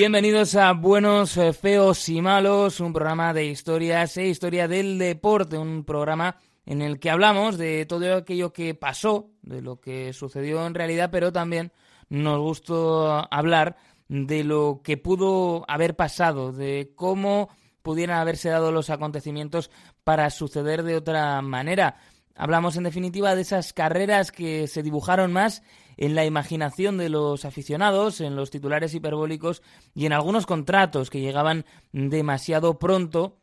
[0.00, 5.58] Bienvenidos a Buenos, eh, Feos y Malos, un programa de historias e historia del deporte,
[5.58, 10.66] un programa en el que hablamos de todo aquello que pasó, de lo que sucedió
[10.66, 11.70] en realidad, pero también
[12.08, 13.76] nos gustó hablar
[14.08, 17.50] de lo que pudo haber pasado, de cómo
[17.82, 19.70] pudieran haberse dado los acontecimientos
[20.02, 21.96] para suceder de otra manera.
[22.36, 25.62] Hablamos en definitiva de esas carreras que se dibujaron más
[25.96, 29.62] en la imaginación de los aficionados, en los titulares hiperbólicos
[29.94, 33.38] y en algunos contratos que llegaban demasiado pronto,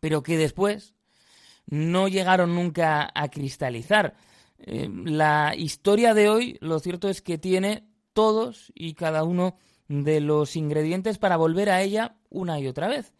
[0.00, 0.94] pero que después
[1.66, 4.14] no llegaron nunca a cristalizar.
[4.58, 9.56] Eh, la historia de hoy, lo cierto es que tiene todos y cada uno
[9.88, 13.14] de los ingredientes para volver a ella una y otra vez.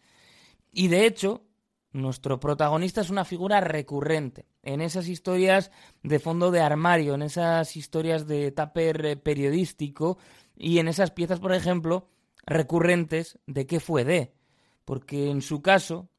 [0.71, 1.43] Y de hecho,
[1.91, 5.71] nuestro protagonista es una figura recurrente en esas historias
[6.03, 10.17] de fondo de armario, en esas historias de tupper eh, periodístico
[10.55, 12.07] y en esas piezas, por ejemplo,
[12.45, 14.33] recurrentes de qué fue de.
[14.85, 16.09] Porque en su caso,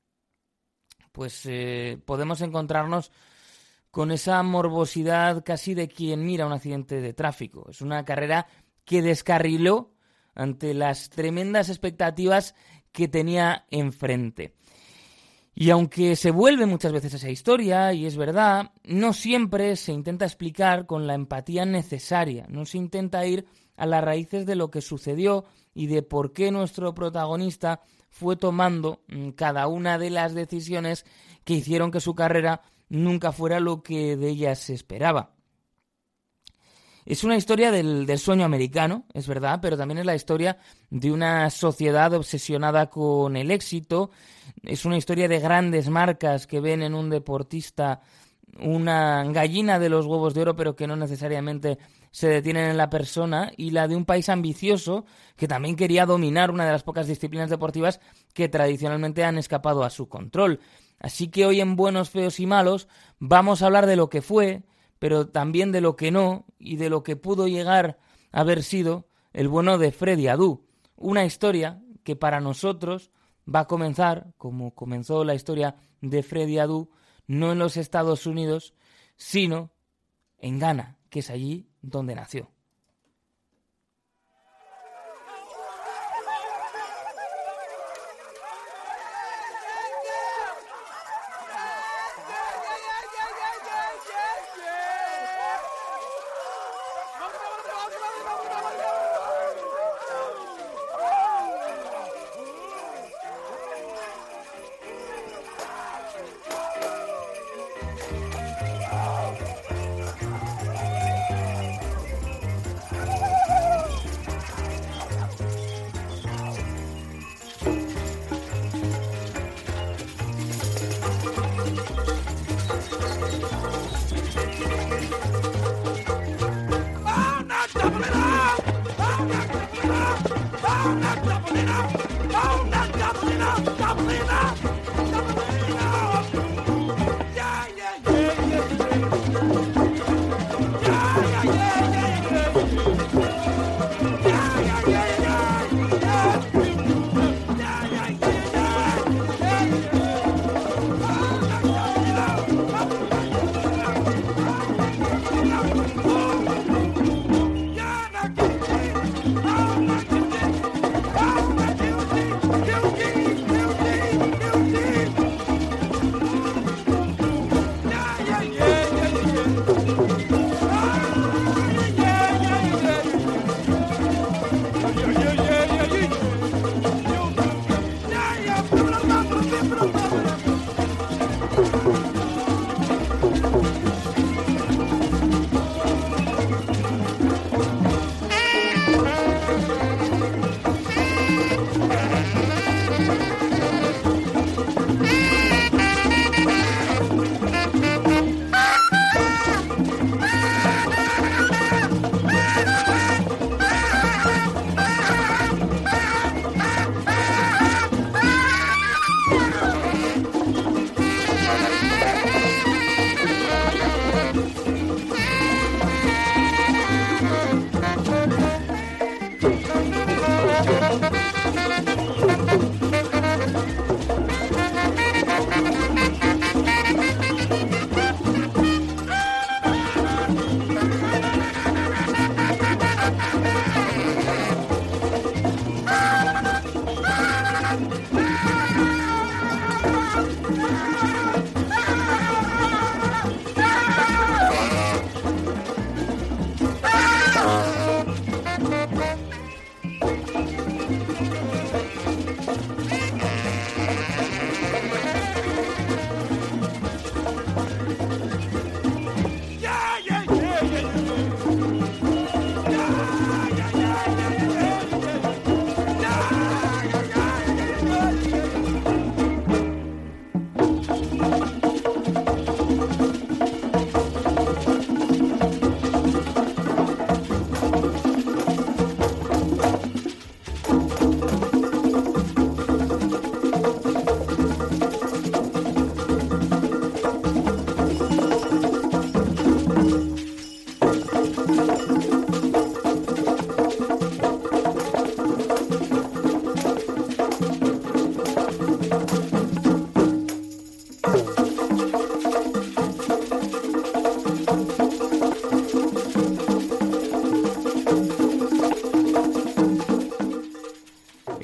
[1.13, 3.13] pues eh, podemos encontrarnos
[3.91, 7.67] con esa morbosidad casi de quien mira un accidente de tráfico.
[7.71, 8.47] Es una carrera
[8.85, 9.93] que descarriló
[10.35, 12.55] ante las tremendas expectativas
[12.93, 14.55] que tenía enfrente.
[15.55, 20.25] Y aunque se vuelve muchas veces esa historia, y es verdad, no siempre se intenta
[20.25, 23.47] explicar con la empatía necesaria, no se intenta ir
[23.77, 25.45] a las raíces de lo que sucedió
[25.75, 27.81] y de por qué nuestro protagonista
[28.11, 31.05] fue tomando mm, cada una de las decisiones
[31.45, 35.33] que hicieron que su carrera nunca fuera lo que de ella se esperaba.
[37.11, 40.59] Es una historia del, sueño americano, es verdad, pero también es la historia
[40.91, 44.13] de una sociedad obsesionada con el éxito.
[44.63, 48.01] Es una historia de grandes marcas que ven en un deportista
[48.61, 51.79] una gallina de los huevos de oro, pero que no necesariamente
[52.13, 55.05] se detienen en la persona, y la de un país ambicioso
[55.35, 57.99] que también quería dominar una de las pocas disciplinas deportivas
[58.35, 60.61] que tradicionalmente han escapado a su control.
[61.01, 62.87] Así que hoy en Buenos, Feos y Malos
[63.19, 64.63] vamos a hablar de lo que fue,
[65.01, 67.99] pero también de lo que no y de lo que pudo llegar
[68.31, 70.67] a haber sido el bueno de Freddy Adu.
[70.95, 73.11] Una historia que para nosotros
[73.53, 76.91] va a comenzar, como comenzó la historia de Freddy Adu,
[77.27, 78.75] no en los Estados Unidos,
[79.17, 79.71] sino
[80.39, 82.51] en Ghana, que es allí donde nació.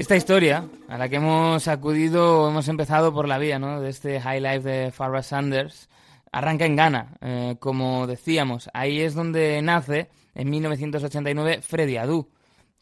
[0.06, 3.80] Esta historia, a la que hemos acudido, hemos empezado por la vía ¿no?
[3.80, 5.88] de este High Life de Farrah Sanders,
[6.30, 8.70] arranca en Ghana, eh, como decíamos.
[8.72, 12.28] Ahí es donde nace, en 1989, Freddy Adu.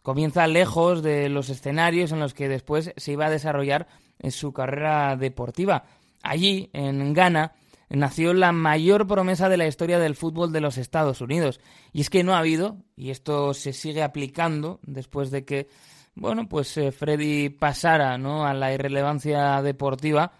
[0.02, 3.86] Comienza lejos de los escenarios en los que después se iba a desarrollar
[4.18, 5.86] en su carrera deportiva.
[6.22, 7.54] Allí, en Ghana,
[7.88, 11.58] nació la mayor promesa de la historia del fútbol de los Estados Unidos.
[11.90, 15.68] Y es que no ha habido, y esto se sigue aplicando después de que
[16.14, 18.46] bueno, pues eh, Freddy pasara ¿no?
[18.46, 20.32] a la irrelevancia deportiva,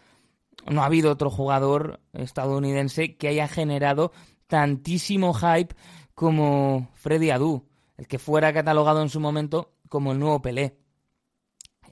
[0.66, 4.12] no ha habido otro jugador estadounidense que haya generado
[4.46, 5.74] tantísimo hype
[6.14, 10.78] como Freddy Adu, el que fuera catalogado en su momento como el nuevo Pelé.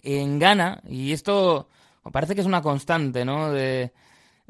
[0.02, 1.68] En Ghana, y esto
[2.12, 3.52] parece que es una constante ¿no?
[3.52, 3.92] de,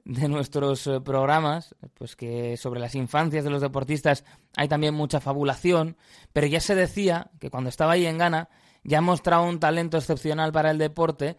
[0.04, 4.24] de nuestros eh, programas, pues que sobre las infancias de los deportistas
[4.56, 5.96] hay también mucha fabulación,
[6.32, 8.48] pero ya se decía que cuando estaba ahí en Ghana
[8.84, 11.36] ya ha mostrado un talento excepcional para el deporte,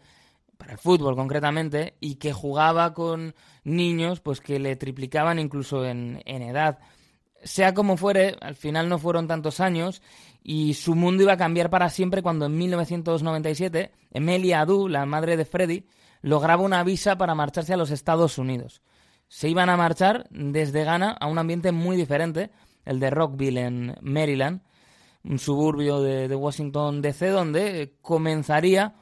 [0.57, 6.21] para el fútbol concretamente, y que jugaba con niños pues que le triplicaban incluso en,
[6.25, 6.79] edad.
[7.43, 10.01] Sea como fuere, al final no fueron tantos años
[10.41, 15.35] y su mundo iba a cambiar para siempre cuando en 1997 Emilia Adu, la madre
[15.35, 15.85] de Freddy,
[16.21, 18.81] lograba una visa para marcharse a los Estados Unidos.
[19.27, 22.51] Se iban a marchar desde Ghana a un ambiente muy diferente,
[22.85, 24.61] el de Rockville en Maryland,
[25.23, 28.95] un suburbio de, Washington DC, donde comenzaría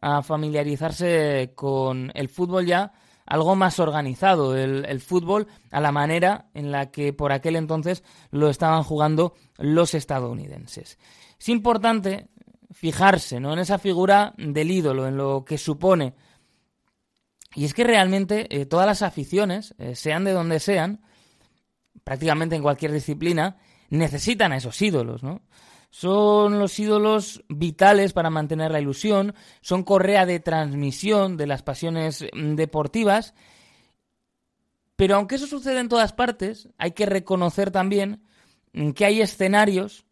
[0.00, 2.92] a familiarizarse con el fútbol ya
[3.26, 8.48] algo más organizado, el, fútbol a la manera en la que por aquel entonces lo
[8.48, 10.98] estaban jugando los estadounidenses.
[11.38, 12.28] Es importante
[12.72, 13.52] fijarse ¿no?
[13.52, 16.14] en esa figura del ídolo, en lo que supone.
[17.54, 21.02] Y es que realmente eh, todas las aficiones, eh, sean de donde sean,
[22.04, 23.58] prácticamente en cualquier disciplina,
[23.90, 25.42] necesitan a esos ídolos, ¿no?
[25.90, 32.26] Son los ídolos vitales para mantener la ilusión, son correa de transmisión de las pasiones
[32.32, 33.34] mm, deportivas.
[34.96, 38.22] Pero aunque eso sucede en todas partes, hay que reconocer también
[38.72, 40.04] mm, que hay escenarios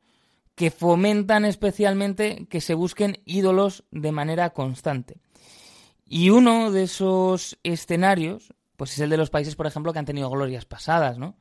[0.54, 5.20] que fomentan especialmente que se busquen ídolos de manera constante.
[6.08, 10.06] Y uno de esos escenarios, pues es el de los países, por ejemplo, que han
[10.06, 11.36] tenido glorias pasadas, ¿no?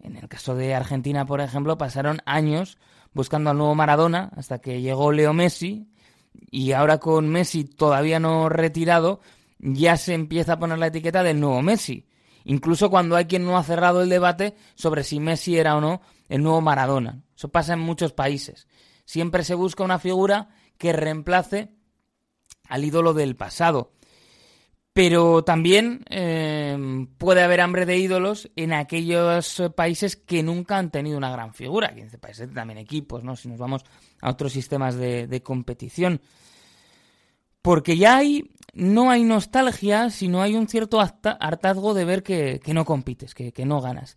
[0.00, 2.78] En el caso de Argentina, por ejemplo, pasaron años
[3.18, 5.88] buscando al nuevo Maradona hasta que llegó Leo Messi
[6.52, 9.18] y ahora con Messi todavía no retirado
[9.58, 12.06] ya se empieza a poner la etiqueta del nuevo Messi.
[12.44, 16.00] Incluso cuando hay quien no ha cerrado el debate sobre si Messi era o no
[16.28, 17.24] el nuevo Maradona.
[17.36, 18.68] Eso pasa en muchos países.
[19.04, 21.72] Siempre se busca una figura que reemplace
[22.68, 23.94] al ídolo del pasado.
[24.98, 31.16] Pero también em, puede haber hambre de ídolos en aquellos países que nunca han tenido
[31.16, 31.92] una gran figura.
[31.94, 33.36] En este países también equipos, ¿no?
[33.36, 33.84] Si nos vamos
[34.20, 36.20] a otros sistemas de, competición.
[37.62, 42.84] Porque ya hay, no hay nostalgia, sino hay un cierto hartazgo de ver que, no
[42.84, 44.16] compites, que, no ganas.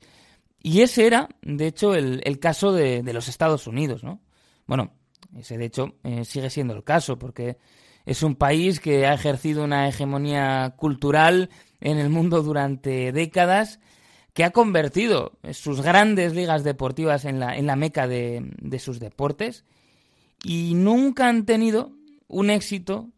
[0.63, 4.19] Y ese era, de hecho, el, caso de, los Estados Unidos, ¿no?
[4.65, 4.95] Bueno,
[5.37, 7.59] ese de hecho eh, sigue siendo el caso, porque
[8.05, 13.79] es un país que ha ejercido una hegemonía cultural en el mundo durante décadas,
[14.33, 18.99] que ha convertido sus grandes ligas deportivas en la, en la meca de, de sus
[18.99, 19.65] deportes
[20.43, 21.91] y nunca han tenido
[22.27, 23.09] un éxito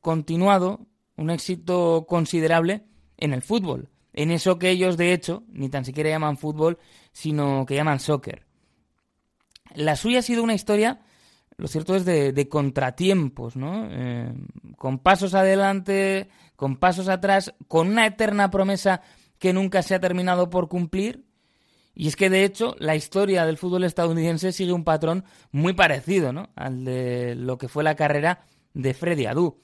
[0.00, 2.84] continuado, un éxito considerable
[3.16, 6.78] en el fútbol, en eso que ellos de hecho ni tan siquiera llaman fútbol,
[7.12, 8.44] sino que llaman soccer.
[9.74, 11.00] La suya ha sido una historia
[11.58, 13.88] lo cierto es de, contratiempos, ¿no?
[13.90, 14.32] Eh,
[14.76, 19.00] con pasos adelante, con pasos atrás, con una eterna promesa
[19.38, 21.24] que nunca se ha terminado por cumplir.
[21.94, 26.30] Y es que, de hecho, la historia del fútbol estadounidense sigue un patrón muy parecido,
[26.30, 26.50] ¿no?
[26.54, 28.40] Al de lo que fue la carrera
[28.74, 29.62] de Freddy Adu.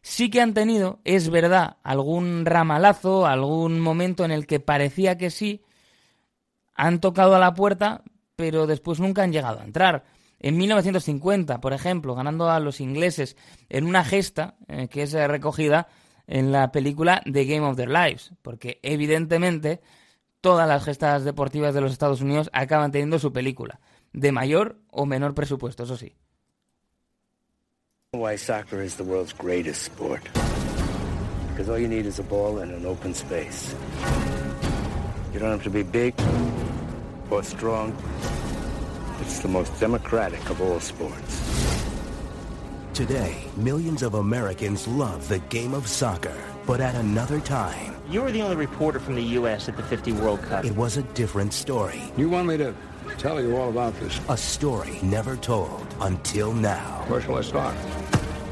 [0.00, 5.30] Sí que han tenido, es verdad, algún ramalazo, algún momento en el que parecía que
[5.30, 5.62] sí,
[6.74, 8.02] han tocado a la puerta,
[8.34, 10.04] pero después nunca han llegado a entrar.
[10.44, 13.34] En 1950, por ejemplo, ganando a los ingleses
[13.70, 15.88] en una gesta eh, que es eh, recogida
[16.26, 19.80] en la película The Game of Their Lives, porque evidentemente
[20.42, 23.80] todas las gestas deportivas de los Estados Unidos acaban teniendo su película,
[24.12, 26.14] de mayor o menor presupuesto, eso sí.
[28.36, 28.84] Soccer.
[35.32, 36.12] You don't have to be big
[37.30, 37.94] or strong.
[39.24, 41.42] It's the most democratic of all sports.
[42.92, 46.36] Today, millions of Americans love the game of soccer.
[46.66, 47.96] But at another time...
[48.08, 49.68] You were the only reporter from the U.S.
[49.68, 50.64] at the 50 World Cup.
[50.64, 52.02] It was a different story.
[52.18, 52.74] You want me to
[53.16, 54.20] tell you all about this?
[54.28, 57.04] A story never told until now.
[57.08, 57.74] Where shall I start?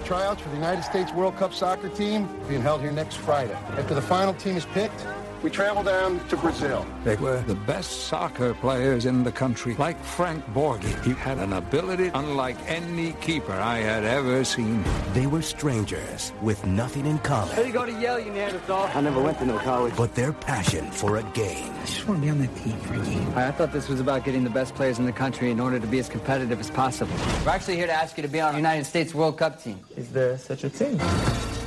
[0.05, 3.55] tryouts for the United States World Cup soccer team being held here next Friday.
[3.79, 5.07] After the final team is picked,
[5.43, 6.87] we travel down to Brazil.
[7.05, 11.03] They were the best soccer players in the country, like Frank Borgi.
[11.05, 14.85] He had an ability unlike any keeper I had ever seen.
[15.13, 17.55] They were strangers with nothing in common.
[17.55, 18.91] How you go to Yale, you Neanderthal?
[18.95, 19.97] I never went to no college.
[19.97, 21.73] But their passion for a game.
[21.73, 23.33] I just want to be on that team for a game.
[23.37, 25.87] I thought this was about getting the best players in the country in order to
[25.87, 27.15] be as competitive as possible.
[27.45, 29.81] We're actually here to ask you to be on the United States World Cup team.
[29.97, 31.01] Is there such a thing?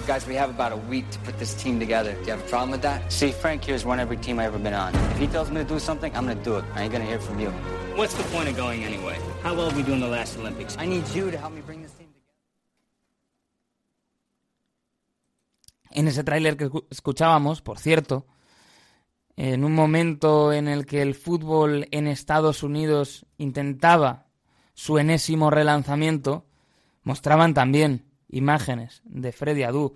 [0.06, 2.14] Guys, we have about a week to put this team together.
[2.14, 3.12] Do you have a problem with that?
[3.12, 4.94] See, Frank here's won every team I've ever been on.
[4.94, 6.66] If he tells me to do something, I'm gonna do it.
[6.76, 7.50] I ain't gonna hear from you.
[7.96, 9.18] What's the point of going anyway?
[9.42, 10.78] How well did we do in the last Olympics?
[10.78, 12.36] I need you to help me bring this team together.
[15.90, 18.28] En ese tráiler que escuchábamos, por cierto,
[19.38, 24.28] en un momento en el que el fútbol en Estados Unidos intentaba
[24.76, 26.46] su enésimo relanzamiento,
[27.02, 29.96] mostraban también imágenes de Freddy Adu.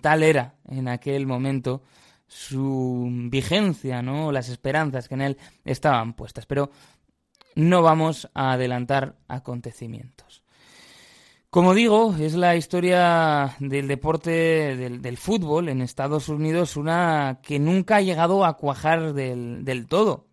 [0.00, 1.82] Tal era en aquel momento
[2.26, 4.32] su vigencia, ¿no?
[4.32, 6.46] Las esperanzas que en él estaban puestas.
[6.46, 6.70] Pero
[7.54, 10.42] no vamos a adelantar acontecimientos.
[11.50, 17.96] Como digo, es la historia del deporte del, fútbol en Estados Unidos una que nunca
[17.96, 20.26] ha llegado a cuajar del, del todo.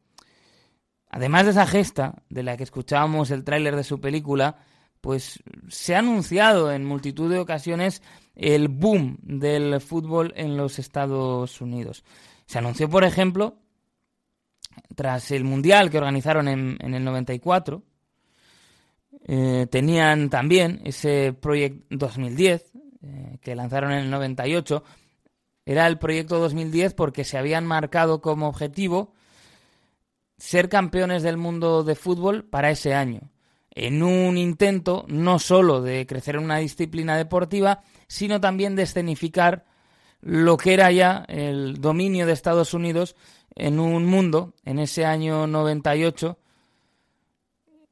[1.10, 4.58] Además de esa gesta de la que escuchábamos el tráiler de su película,
[5.04, 8.02] pues se ha anunciado en multitud de ocasiones
[8.36, 12.06] el boom del fútbol en los Estados Unidos.
[12.46, 13.58] Se anunció, por ejemplo,
[14.96, 17.84] tras el Mundial que organizaron en, en el 94,
[19.26, 24.86] eh, tenían también ese Project 2010 eh, que lanzaron en el 98.
[25.66, 29.14] Era el proyecto 2010 porque se habían marcado como objetivo
[30.38, 33.33] ser campeones del mundo de fútbol para ese año
[33.76, 39.66] en un intento no solo de crecer en una disciplina deportiva, sino también de escenificar
[40.22, 43.16] lo que era ya el dominio de Estados Unidos
[43.56, 46.38] en un mundo, en ese año 98,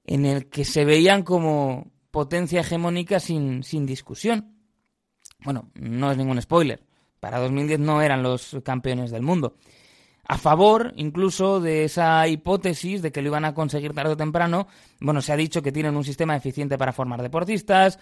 [0.06, 4.56] en el que se veían como potencia hegemónica sin, sin discusión.
[5.40, 6.84] Bueno, no es ningún spoiler.
[7.20, 9.56] Para 2010 no eran los campeones del mundo
[10.28, 14.68] a favor incluso de esa hipótesis de que lo iban a conseguir tarde o temprano.
[15.00, 18.00] Bueno, se ha dicho que tienen un sistema eficiente para formar deportistas,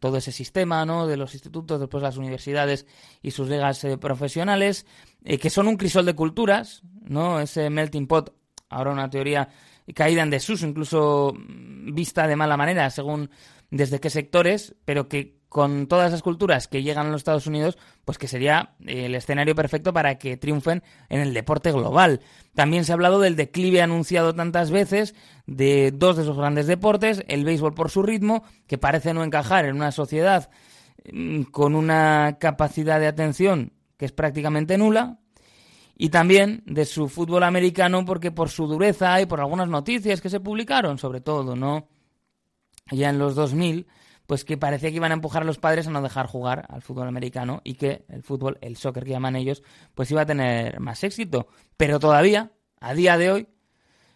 [0.00, 1.06] todo ese sistema, ¿no?
[1.06, 2.86] De los institutos, después las universidades
[3.22, 4.86] y sus ligas eh, profesionales,
[5.24, 7.40] eh, que son un crisol de culturas, ¿no?
[7.40, 8.34] Ese melting pot,
[8.68, 9.48] ahora una teoría
[9.94, 13.30] caída en desuso, incluso mm, vista de mala manera, según
[13.70, 17.76] desde qué sectores, pero que con todas esas culturas que llegan a los Estados Unidos,
[18.06, 22.20] pues que sería eh, el escenario perfecto para que triunfen en el deporte global.
[22.54, 25.14] También se ha hablado del declive anunciado tantas veces
[25.46, 29.66] de dos de esos grandes deportes, el béisbol por su ritmo, que parece no encajar
[29.66, 30.48] en una sociedad
[31.12, 35.18] mm, con una capacidad de atención que es prácticamente nula,
[35.98, 40.30] y también de su fútbol americano porque por su dureza y por algunas noticias que
[40.30, 41.88] se publicaron, sobre todo, ¿no?
[42.90, 43.86] Ya en los 2000,
[44.26, 46.82] pues que parecía que iban a empujar a los padres a no dejar jugar al
[46.82, 49.62] fútbol americano y que el fútbol, el soccer que llaman ellos,
[49.94, 51.48] pues iba a tener más éxito.
[51.76, 53.48] Pero todavía, a día de hoy,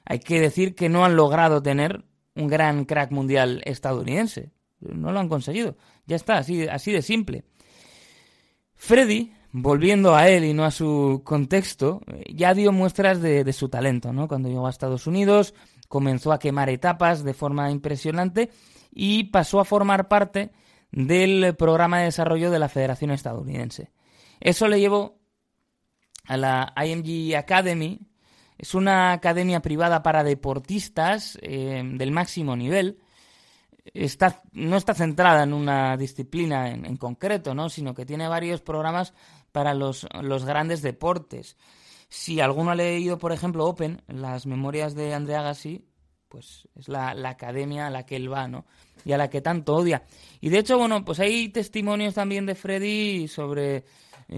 [0.05, 4.53] hay que decir que no han logrado tener un gran crack mundial estadounidense.
[4.81, 5.77] No lo han conseguido.
[6.07, 7.45] Ya está, así, así de simple.
[8.75, 14.13] Freddy, volviendo a él y no a su contexto, ya dio muestras de, su talento,
[14.13, 14.29] ¿no?
[14.29, 15.55] Cuando llegó a Estados Unidos,
[15.89, 18.51] comenzó a quemar etapas de forma impresionante
[18.91, 20.53] y pasó a formar parte
[20.93, 23.93] del programa de desarrollo de la Federación Estadounidense.
[24.41, 25.21] Eso le llevó
[26.27, 28.01] a la IMG Academy.
[28.59, 32.99] Es una academia privada para deportistas eh, del máximo nivel.
[33.95, 37.69] Está, no está centrada en una disciplina en, en, concreto, ¿no?
[37.69, 39.15] sino que tiene varios programas
[39.57, 41.57] para los, los grandes deportes.
[42.11, 45.83] Si alguno ha leído, por ejemplo, Open, las memorias de Andrea Gassi,
[46.29, 48.67] pues es la, la, academia a la que él va, ¿no?
[49.07, 50.03] Y a la que tanto odia.
[50.43, 53.87] Y de hecho, bueno, pues hay testimonios también de Freddy sobre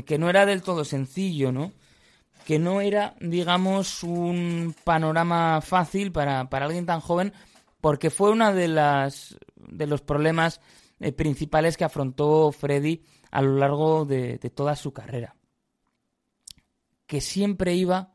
[0.07, 1.73] que no era del todo sencillo, ¿no?
[2.47, 7.33] Que no era, digamos, un panorama fácil para, para alguien tan joven,
[7.81, 10.61] porque fue uno de, las, de los problemas
[11.01, 15.35] eh, principales que afrontó Freddy a lo largo de, toda su carrera.
[17.07, 18.15] Que siempre iba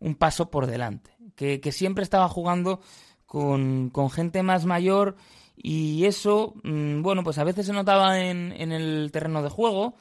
[0.00, 2.80] un paso por delante, que, siempre estaba jugando
[3.26, 5.16] con, gente más mayor
[5.56, 9.94] y eso, mmm, bueno, pues a veces se notaba en, el terreno de juego.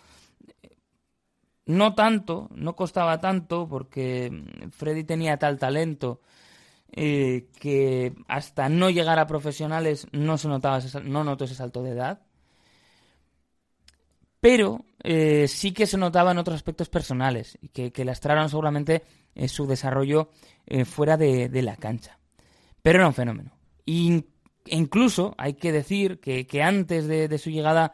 [1.67, 4.31] No tanto, no costaba tanto porque
[4.71, 6.21] Freddy tenía tal talento
[6.91, 11.91] eh, que hasta no llegar a profesionales no se notaba, no notó ese salto de
[11.91, 12.21] edad.
[14.41, 19.03] Pero eh, sí que se notaba en otros aspectos personales y que, que lastraron seguramente
[19.35, 20.29] eh, su desarrollo
[20.65, 22.19] eh, fuera de, la cancha.
[22.81, 23.51] Pero era un fenómeno.
[23.85, 24.25] Y,
[24.65, 27.93] incluso hay que decir que, antes de, su llegada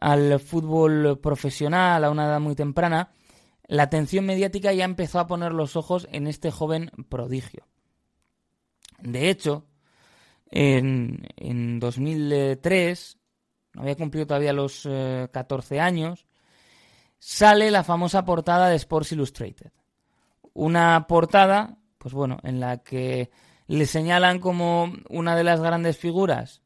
[0.00, 3.12] al fútbol profesional a una edad muy temprana,
[3.68, 7.66] la atención mediática ya empezó a poner los ojos en este joven prodigio.
[9.00, 9.64] De hecho,
[10.50, 13.18] en, en 2003,
[13.74, 14.88] no había cumplido todavía los
[15.30, 16.26] 14 años,
[17.18, 19.72] sale la famosa portada de Sports Illustrated.
[20.52, 23.30] Una portada, pues bueno, en la que
[23.66, 26.62] le señalan como una de las grandes figuras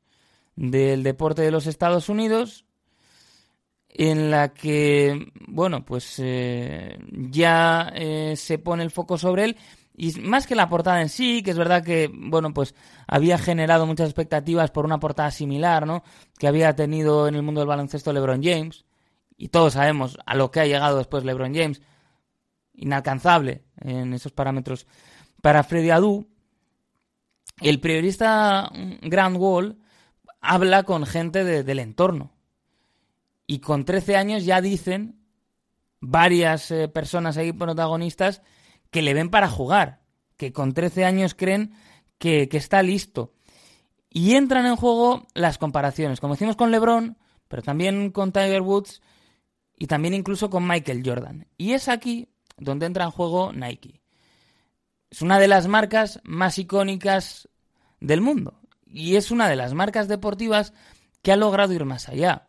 [0.56, 2.64] del deporte de los Estados Unidos,
[3.88, 9.56] en la que, bueno, pues eh, ya eh, se pone el foco sobre él.
[10.00, 12.72] Y más que la portada en sí, que es verdad que, bueno, pues
[13.08, 16.04] había generado muchas expectativas por una portada similar, ¿no?
[16.38, 18.84] Que había tenido en el mundo del baloncesto LeBron James
[19.37, 21.82] y todos sabemos a lo que ha llegado después LeBron James,
[22.74, 24.87] inalcanzable en esos parámetros
[25.42, 26.28] para Freddy Adu,
[27.61, 28.70] el periodista
[29.02, 29.78] Grant Wall
[30.40, 32.32] habla con gente del entorno.
[33.46, 35.18] Y con 13 años ya dicen
[36.00, 38.42] varias eh, personas ahí protagonistas
[38.90, 40.01] que le ven para jugar,
[40.37, 41.72] que con 13 años creen
[42.18, 43.35] que, que está listo.
[44.11, 49.03] Y entran en juego las comparaciones, como decimos con LeBron, pero también con Tiger Woods
[49.77, 51.46] y también incluso con Michael Jordan.
[51.57, 54.01] Y es aquí donde entra en juego Nike.
[55.11, 57.48] Es una de las marcas más icónicas
[58.01, 60.72] del mundo y es una de las marcas deportivas
[61.22, 62.48] que ha logrado ir más allá,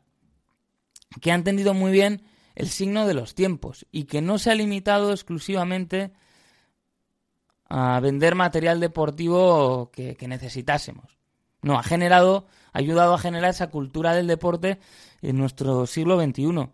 [1.22, 2.24] que ha entendido muy bien
[2.56, 6.12] el signo de los tiempos y que no se ha limitado exclusivamente a
[8.02, 11.18] vender material deportivo que, que necesitásemos.
[11.62, 14.80] No, ha generado, ha ayudado a generar esa cultura del deporte
[15.22, 16.70] en nuestro siglo XXI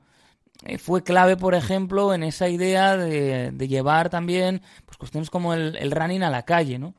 [0.63, 5.91] eh, fue clave, por ejemplo, en esa idea de, llevar también pues, cuestiones como el,
[5.91, 6.95] running a la calle, ¿no?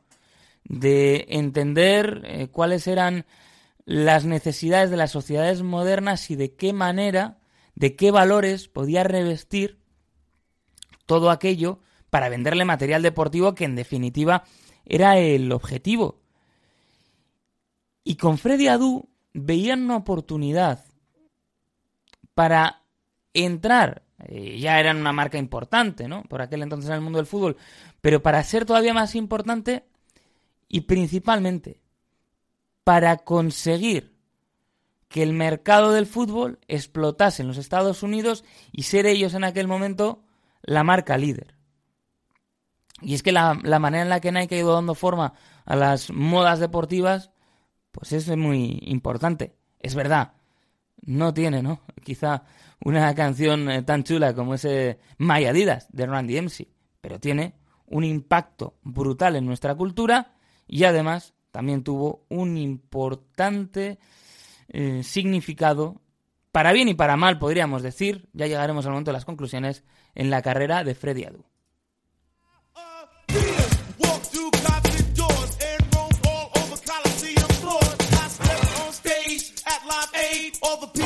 [0.63, 3.25] De entender eh, cuáles eran
[3.85, 7.39] las necesidades de las sociedades modernas y de qué manera,
[7.75, 9.79] de qué valores podía revestir
[11.05, 14.43] todo aquello para venderle material deportivo que en definitiva
[14.85, 16.21] era el objetivo.
[18.03, 20.85] Y con Freddy Adu veían una oportunidad
[22.33, 22.83] para
[23.33, 26.23] entrar, eh, ya eran una marca importante, ¿no?
[26.23, 27.57] Por aquel entonces en el mundo del fútbol,
[27.99, 29.85] pero para ser todavía más importante
[30.69, 31.81] y principalmente
[32.83, 34.15] para conseguir
[35.09, 39.67] que el mercado del fútbol explotase en los Estados Unidos y ser ellos en aquel
[39.67, 40.23] momento
[40.61, 41.56] la marca líder.
[43.01, 45.33] Y es que la, la manera en la que Nike ha ido dando forma
[45.65, 47.31] a las modas deportivas,
[47.91, 49.55] pues es muy importante.
[49.79, 50.33] Es verdad,
[51.01, 51.81] no tiene, ¿no?
[52.03, 52.43] Quizá
[52.83, 56.67] una canción eh, tan chula como ese My Adidas de Randy MC,
[57.01, 57.55] pero tiene
[57.87, 60.33] un impacto brutal en nuestra cultura
[60.67, 63.99] y además también tuvo un importante
[64.69, 66.01] eh, significado,
[66.51, 69.83] para bien y para mal podríamos decir, ya llegaremos al momento de las conclusiones,
[70.13, 71.45] en la carrera de Freddy Adu.
[80.67, 80.96] all the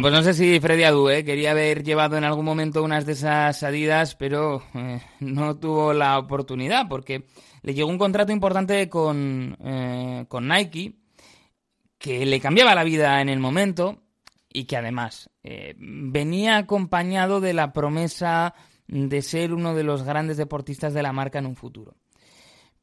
[0.00, 1.24] Pues no sé si Freddy Adu ¿eh?
[1.24, 6.18] quería haber llevado en algún momento unas de esas Adidas, pero eh, no tuvo la
[6.18, 7.26] oportunidad porque
[7.60, 10.94] le llegó un contrato importante con, eh, con Nike
[11.98, 14.02] que le cambiaba la vida en el momento
[14.50, 18.54] y que además venía acompañado de la promesa
[18.86, 21.94] de ser uno de los grandes deportistas de la marca en un futuro.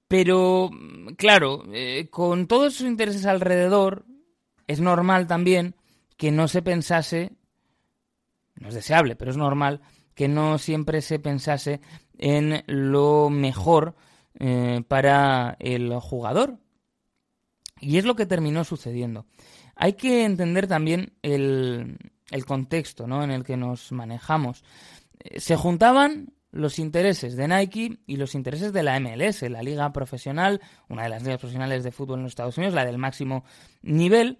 [0.08, 0.69] Pero,
[1.17, 1.63] claro,
[2.12, 4.06] con todos sus intereses alrededor,
[4.67, 5.77] es normal también
[6.17, 7.32] que no se pensase,
[8.56, 9.82] no es deseable, pero es normal
[10.13, 11.80] que no siempre se pensase
[12.17, 13.95] en lo mejor
[14.39, 16.58] eh, para el jugador.
[17.80, 19.27] Y es lo que terminó sucediendo.
[19.75, 21.99] Hay que entender también el,
[22.32, 23.23] el contexto ¿no?
[23.23, 24.63] en el que nos manejamos.
[25.19, 29.91] Eh, se juntaban los intereses de Nike y los intereses de la MLS, la liga
[29.93, 33.43] profesional, una de las ligas profesionales de fútbol en los Estados Unidos, la del máximo
[33.84, 34.39] nivel,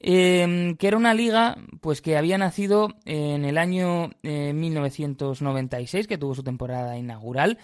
[0.00, 6.18] eh, que era una liga pues que había nacido en el año 1996, eh, que
[6.18, 7.58] tuvo su temporada inaugural.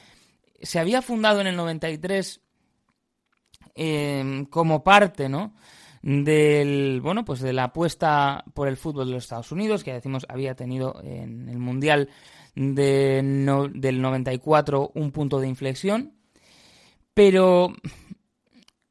[0.63, 2.41] Se había fundado en el 93
[4.51, 5.53] como parte, ¿no?
[6.07, 10.25] del bueno pues de la apuesta por el fútbol de los Estados Unidos que decimos
[10.29, 12.11] había tenido en el mundial
[12.55, 16.13] de del 94 un punto de inflexión
[17.13, 17.73] pero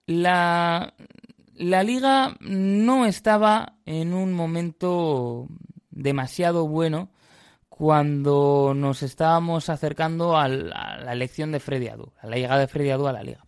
[0.07, 0.93] la
[1.55, 5.47] la liga no estaba en un momento
[5.89, 7.09] demasiado bueno
[7.69, 12.89] cuando nos estábamos acercando a la elección de Freddy Adu, a la llegada de Freddy
[12.89, 13.45] Adu a la liga.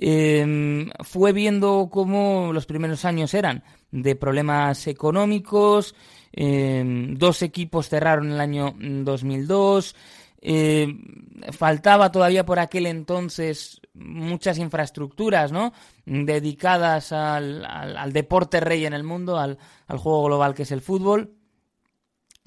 [0.00, 5.96] Em, fue viendo cómo los primeros años eran de problemas económicos,
[6.30, 9.96] em, dos equipos cerraron el año 2002,
[10.40, 11.02] em,
[11.50, 15.72] faltaba todavía por aquel entonces muchas infraestructuras ¿no?
[16.06, 20.80] dedicadas al, al, deporte rey en el mundo, al, al juego global que es el
[20.80, 21.34] fútbol,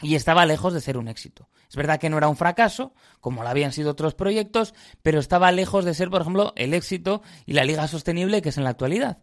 [0.02, 1.50] y estaba lejos de ser un éxito.
[1.70, 5.52] Es verdad que no era un fracaso, como lo habían sido otros proyectos, pero estaba
[5.52, 8.72] lejos de ser, por ejemplo, el éxito y la liga sostenible que es en la
[8.72, 9.20] actualidad.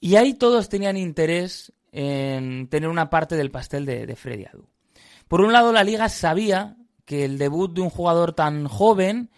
[0.00, 4.68] Y ahí todos tenían interés en tener una parte del pastel de, de Freddy Adu.
[5.28, 9.30] Por un lado, la liga sabía que el debut de un jugador tan joven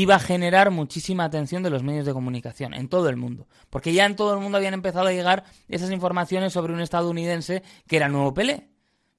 [0.00, 3.46] iba a generar muchísima atención de los medios de comunicación en todo el mundo.
[3.68, 7.62] Porque ya en todo el mundo habían empezado a llegar esas informaciones sobre un estadounidense
[7.86, 8.70] que era el nuevo Pelé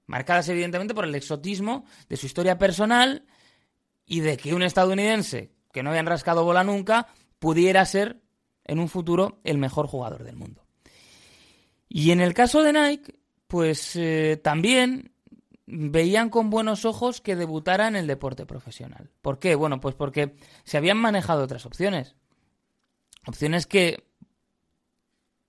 [0.07, 3.25] marcadas evidentemente por el exotismo de su historia personal
[4.05, 7.07] y de que un estadounidense que no habían rascado bola nunca
[7.38, 8.21] pudiera ser
[8.65, 10.65] en un futuro el mejor jugador del mundo.
[11.88, 13.13] Y en el caso de Nike,
[13.47, 15.12] pues eh, también
[15.65, 19.10] veían con buenos ojos que debutara en el deporte profesional.
[19.21, 19.56] ¿Por qué?
[19.56, 22.15] Bueno, pues porque se habían manejado otras opciones.
[23.26, 24.06] Opciones que,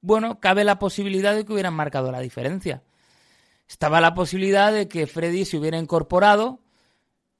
[0.00, 2.82] bueno, cabe la posibilidad de que hubieran marcado la diferencia
[3.66, 6.60] estaba la posibilidad de que Freddy se hubiera incorporado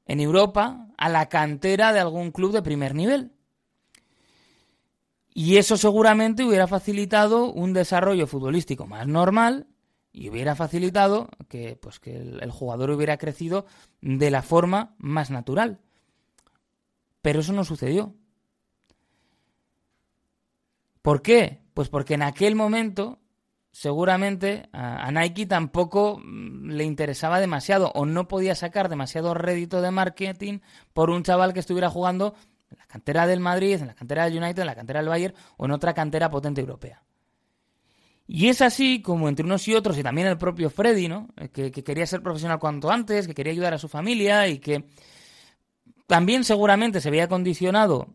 [0.07, 3.33] en Europa a la cantera de algún club de primer nivel.
[5.33, 9.67] Y eso seguramente hubiera facilitado un desarrollo futbolístico más normal
[10.15, 13.67] y hubiera facilitado que, pues, que el, jugador hubiera crecido
[14.01, 15.81] de la forma más natural.
[17.21, 18.15] Pero eso no sucedió.
[21.03, 21.63] ¿Por qué?
[21.75, 23.19] Pues porque en aquel momento
[23.73, 29.91] seguramente a, Nike tampoco mm, le interesaba demasiado o no podía sacar demasiado rédito de
[29.91, 30.61] marketing
[30.93, 32.35] por un chaval que estuviera jugando
[32.71, 35.35] en la cantera del Madrid, en la cantera del United, en la cantera del Bayern
[35.57, 37.03] o en otra cantera potente europea.
[38.27, 41.29] Y es así como entre unos y otros, y también el propio Freddy, ¿no?
[41.37, 44.59] Eh, que, que quería ser profesional cuanto antes, que quería ayudar a su familia y
[44.59, 44.85] que
[46.07, 48.15] también seguramente se veía condicionado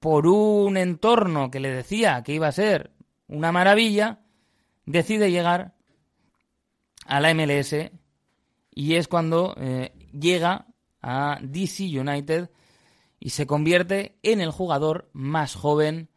[0.00, 2.92] por un entorno que le decía que iba a ser
[3.26, 4.20] una maravilla,
[4.86, 5.74] decide llegar
[7.06, 7.74] a la MLS
[8.70, 10.66] y es cuando eh, llega
[11.02, 12.50] a DC United
[13.20, 16.08] y se convierte en el jugador más joven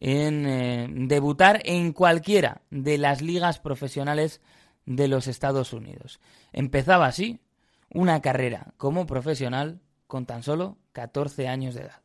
[0.00, 4.40] en eh, debutar en cualquiera de las ligas profesionales
[4.86, 6.20] de los Estados Unidos.
[6.52, 7.40] Empezaba así
[7.90, 12.02] una carrera como profesional con tan solo 14 años de edad.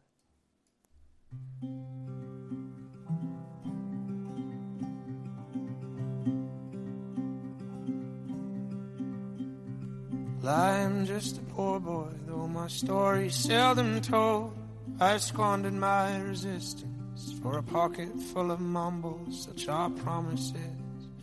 [10.48, 14.54] I'm just a poor boy, though my story's seldom told.
[15.00, 16.95] I squandered my resistance
[17.34, 20.56] for a pocket full of mumbles, such are promises.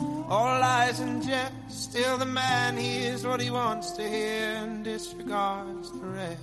[0.01, 5.91] All lies and jest, still the man hears what he wants to hear and disregards
[5.93, 6.41] the rest.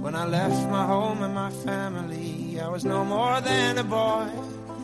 [0.00, 4.28] When I left my home and my family, I was no more than a boy.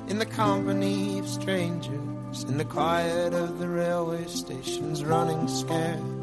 [0.08, 6.13] in the company of strangers, in the quiet of the railway stations, running scared.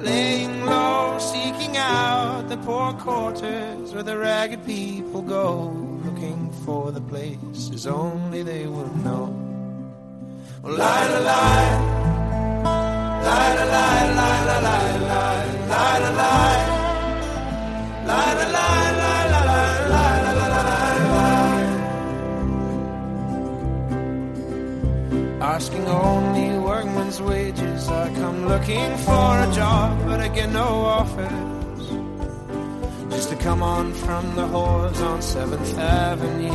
[0.00, 5.70] Laying low, seeking out the poor quarters where the ragged people go,
[6.04, 9.36] looking for the places only they will know.
[10.62, 12.80] Well, lie, lie, lie,
[13.24, 14.96] lie, lie, lie, lie,
[15.68, 16.64] lie, lie, lie,
[18.06, 18.56] lie, lie,
[20.32, 21.40] lie, lie.
[25.42, 26.59] Asking only
[27.10, 27.88] workman's wages.
[27.88, 30.66] I come looking for a job, but I get no
[30.98, 31.88] offers.
[33.10, 36.52] Just to come on from the whores on 7th Avenue.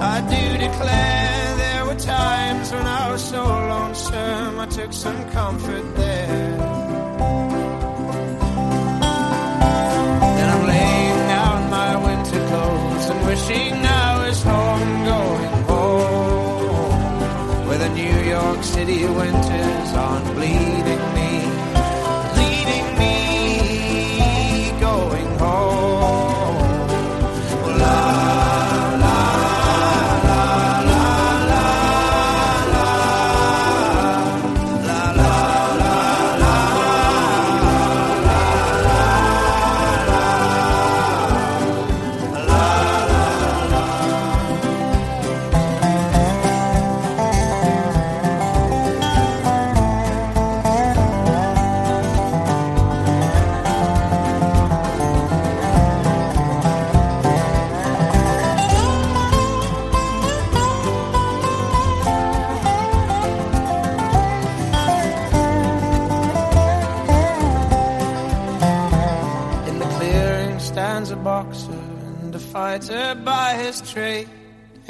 [0.00, 5.96] I do declare there were times when I was so lonesome, I took some comfort
[5.96, 6.56] there.
[10.36, 15.07] Then I'm laying out my winter clothes and wishing I was home.
[18.58, 20.87] York City winters aren't bleeding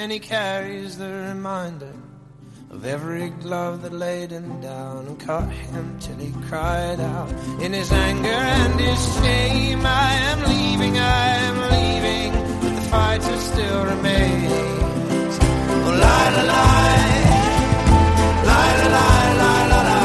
[0.09, 1.93] and he carries the reminder
[2.71, 7.75] of every glove that laid him down and cut him till he cried out in
[7.75, 9.85] his anger and his shame.
[9.85, 15.39] I am leaving, I am leaving, but the fighter still remains.
[15.85, 16.53] Oh, lie, lie,
[18.49, 19.98] lie, lie, lie, lie, lie.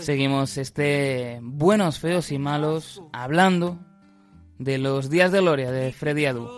[0.00, 3.78] Seguimos este Buenos, Feos y Malos hablando
[4.58, 6.48] de los días de gloria de Freddy Adu.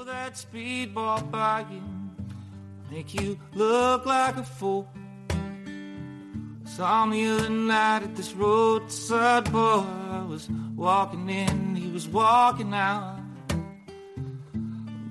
[6.67, 9.87] Saw me the other night at this roadside bar.
[10.11, 13.21] I was walking in, he was walking out.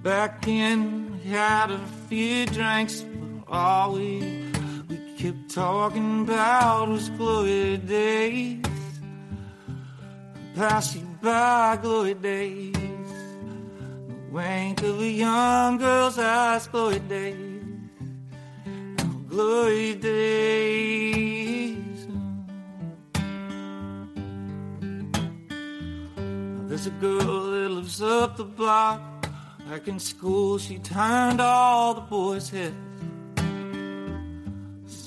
[0.03, 3.05] Back in, had a few drinks,
[3.49, 4.44] but we
[5.25, 8.61] kept talking about was glory days.
[10.53, 12.73] Passing by glory days.
[14.07, 17.63] The wank of a young girl's eyes, glory days.
[19.27, 21.17] Glory days.
[26.67, 29.01] There's a girl that lives up the block.
[29.67, 32.84] Back in school, she turned all the boys' heads.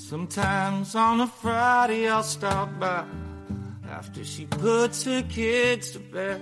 [0.09, 3.05] Sometimes on a Friday, I'll stop by
[3.91, 6.41] after she puts her kids to bed.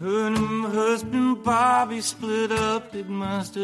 [0.00, 2.92] Her and her husband Bobby split up.
[2.92, 3.56] It must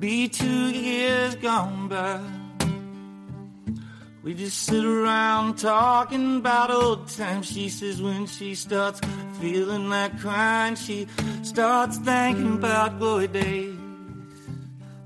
[0.00, 2.18] be two years gone by.
[4.22, 7.44] We just sit around talking about old times.
[7.44, 9.02] She says when she starts
[9.38, 11.08] feeling like crying, she
[11.42, 13.76] starts thinking about glory days.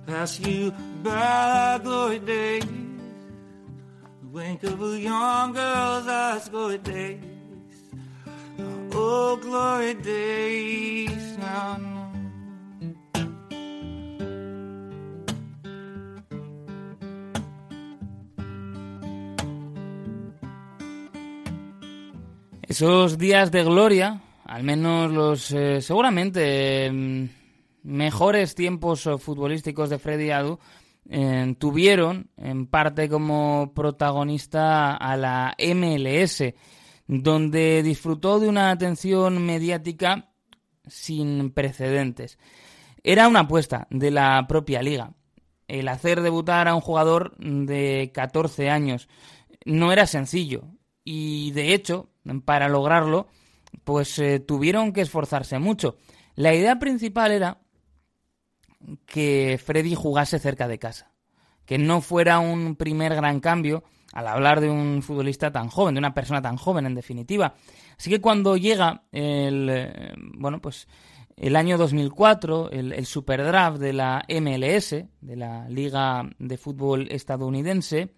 [0.07, 0.73] pass you
[1.03, 2.65] by glory days.
[2.65, 7.21] The wink of a young girl's eyes, glory days.
[8.93, 11.39] Oh, glory days.
[11.39, 11.99] Now, no.
[22.69, 27.25] Esos días de gloria, al menos los eh, seguramente mm,
[27.83, 30.59] mejores tiempos eh, futbolísticos de Freddy Adu,
[31.59, 36.55] tuvieron en parte como protagonista a la MLS,
[37.07, 40.31] donde disfrutó de una atención mediática
[40.87, 42.39] sin precedentes.
[43.03, 45.15] Era una apuesta de la propia liga.
[45.67, 49.09] El hacer debutar a un jugador de 14 años
[49.65, 50.65] no era sencillo
[51.05, 52.11] y de hecho,
[52.45, 53.29] para lograrlo,
[53.85, 55.97] pues eh, tuvieron que esforzarse mucho.
[56.35, 57.63] La idea principal era
[59.07, 61.11] que Freddy jugase cerca de casa,
[61.65, 65.99] que no fuera un primer gran cambio al hablar de un futbolista tan joven, de
[65.99, 67.55] una persona tan joven en definitiva.
[67.99, 70.89] Así que cuando llega el eh, bueno, pues
[71.37, 77.09] el año 2004, el, el Super Draft de la MLS, de la Liga de Fútbol
[77.11, 78.15] estadounidense,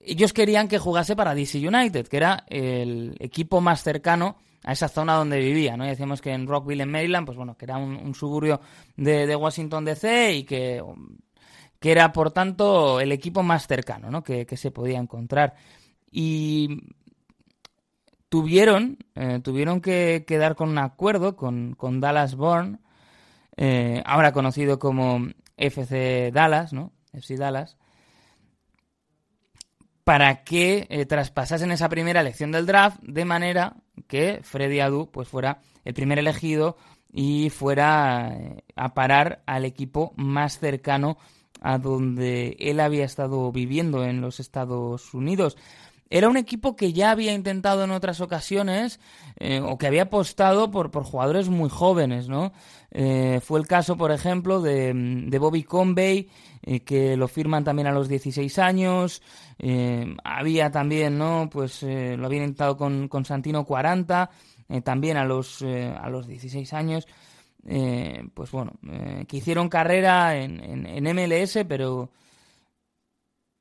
[0.00, 4.36] ellos querían que jugase para DC United, que era el equipo más cercano
[4.68, 5.86] a esa zona donde vivía, ¿no?
[5.86, 8.60] Y decíamos que en Rockville, en Maryland, pues bueno, que era un, suburbio
[8.96, 10.84] de, Washington DC y que,
[11.80, 14.22] que, era, por tanto, el equipo más cercano, ¿no?
[14.22, 15.54] Que, se podía encontrar.
[16.10, 16.82] Y
[18.28, 22.82] tuvieron, eh, tuvieron que quedar con un acuerdo con, con Dallas Born,
[23.56, 26.92] eh, ahora conocido como FC Dallas, ¿no?
[27.14, 27.78] FC Dallas,
[30.08, 35.28] para que eh, traspasasen esa primera elección del draft de manera que Freddy Adu pues
[35.28, 36.78] fuera el primer elegido
[37.12, 41.18] y fuera eh, a parar al equipo más cercano
[41.60, 45.58] a donde él había estado viviendo en los Estados Unidos.
[46.08, 49.00] Era un equipo que ya había intentado en otras ocasiones
[49.38, 52.54] eh, o que había apostado por, por jugadores muy jóvenes, ¿no?
[52.90, 56.28] Eh, fue el caso, por ejemplo, de, Bobby Convey,
[56.62, 59.22] eh, que lo firman también a los 16 años.
[59.58, 61.48] Eh, había también, ¿no?
[61.50, 64.30] Pues lo habían intentado con, con Santino 40,
[64.84, 67.06] también a los, a los 16 años.
[68.34, 68.72] pues bueno,
[69.26, 72.10] que hicieron carrera en, en, MLS, pero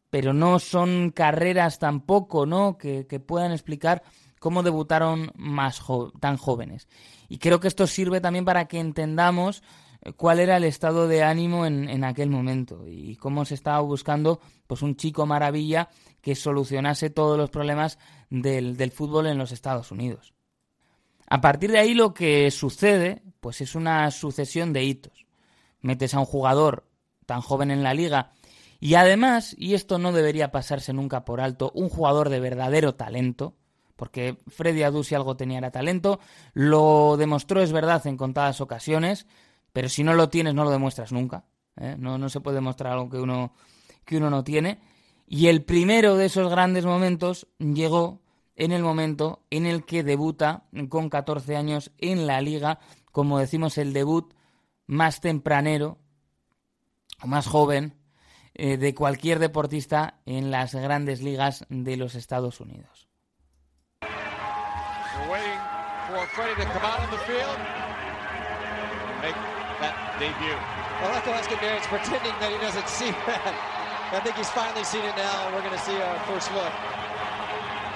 [0.10, 2.78] pero no son carreras tampoco, ¿no?
[2.78, 4.04] Que puedan explicar
[4.40, 5.82] cómo debutaron más
[6.20, 6.88] tan jóvenes.
[7.30, 9.64] Y creo que esto sirve también para que entendamos
[10.02, 13.80] eh, cuál era el estado de ánimo en, en, aquel momento y cómo se estaba
[13.80, 15.90] buscando pues un chico maravilla
[16.22, 20.34] que solucionase todos los problemas del, del fútbol en los Estados Unidos.
[21.30, 25.26] A partir de ahí lo que sucede pues es una sucesión de hitos.
[25.82, 26.88] Metes a un jugador
[27.26, 28.32] tan joven en la liga
[28.80, 33.56] y además, y esto no debería pasarse nunca por alto, un jugador de verdadero talento,
[33.98, 36.22] porque Freddy Adu si algo tenía era talento,
[36.54, 39.28] lo demostró, es verdad, en contadas ocasiones,
[39.74, 41.44] pero si no lo tienes no lo demuestras nunca.
[41.76, 41.96] ¿eh?
[42.00, 43.54] No, no se puede demostrar algo que uno,
[44.06, 44.80] que uno no tiene.
[45.28, 48.22] Y el primero de esos grandes momentos llegó
[48.56, 52.80] en el momento en el que debuta con 14 años en la liga,
[53.12, 54.34] como decimos, el debut
[54.86, 55.98] más tempranero,
[57.22, 57.96] o más joven,
[58.54, 63.07] eh, de cualquier deportista en las grandes ligas de los Estados Unidos.
[66.38, 67.58] ready to come out on the field,
[69.26, 69.34] make
[69.82, 70.54] that debut.
[71.02, 73.58] Orlando Escondarius pretending that he doesn't see that.
[74.14, 75.50] I think he's finally seen it now.
[75.50, 76.70] We're going to see our first look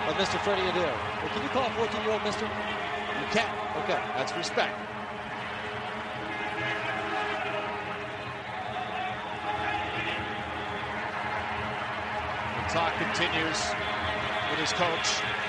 [0.10, 0.42] of Mr.
[0.42, 0.90] Freddie Adair.
[1.22, 2.50] Well, can you call a 14-year-old Mr.?
[2.50, 3.46] You can.
[3.86, 4.74] Okay, that's respect.
[12.58, 13.62] The talk continues
[14.50, 15.41] with his coach.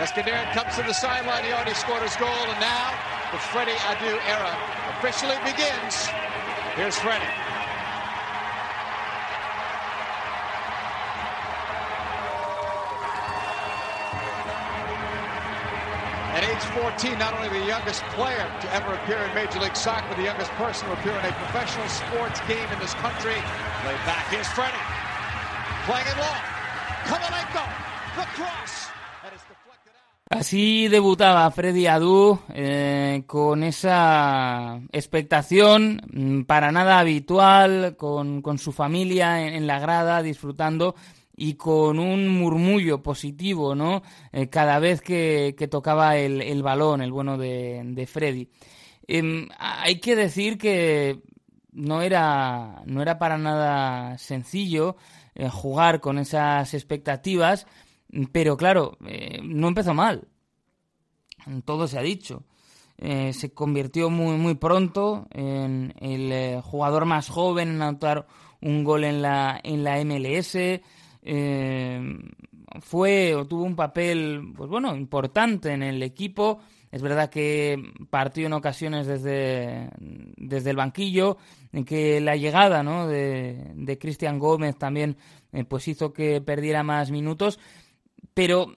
[0.00, 1.44] Escandarian comes to the sideline.
[1.44, 2.96] He already scored his goal, and now
[3.32, 4.56] the Freddie Adu era
[4.96, 6.08] officially begins.
[6.74, 7.28] Here's Freddie.
[16.32, 20.08] At age 14, not only the youngest player to ever appear in Major League Soccer,
[20.08, 23.36] but the youngest person to appear in a professional sports game in this country.
[23.84, 24.80] Laid back, here's Freddie.
[25.84, 26.40] Playing it long.
[27.04, 27.68] Kovalenko,
[28.16, 28.89] the cross.
[30.30, 38.70] Así debutaba Freddy Adu eh, con esa expectación mm, para nada habitual, con, con su
[38.70, 40.94] familia en, la grada, disfrutando
[41.36, 44.04] y con un murmullo positivo, ¿no?
[44.30, 48.48] Eh, cada vez que, tocaba el, balón, el bueno de, Freddy.
[49.08, 51.22] Em, hay que decir que
[51.72, 54.94] no era, no era para nada sencillo
[55.34, 57.66] eh, jugar con esas expectativas,
[58.32, 60.28] pero claro, eh, no empezó mal.
[61.64, 62.44] Todo se ha dicho.
[62.98, 68.26] se convirtió muy, muy pronto en el jugador más joven en anotar
[68.60, 70.56] un gol en la, en la MLS
[71.22, 72.18] eh,
[72.80, 76.60] fue o tuvo un papel, pues bueno, importante en el equipo.
[76.90, 77.80] Es verdad que
[78.10, 81.36] partió en ocasiones desde, desde el banquillo,
[81.72, 83.06] en que la llegada ¿no?
[83.06, 85.16] de, de Cristian Gómez también
[85.52, 87.60] eh, pues hizo que perdiera más minutos,
[88.34, 88.74] pero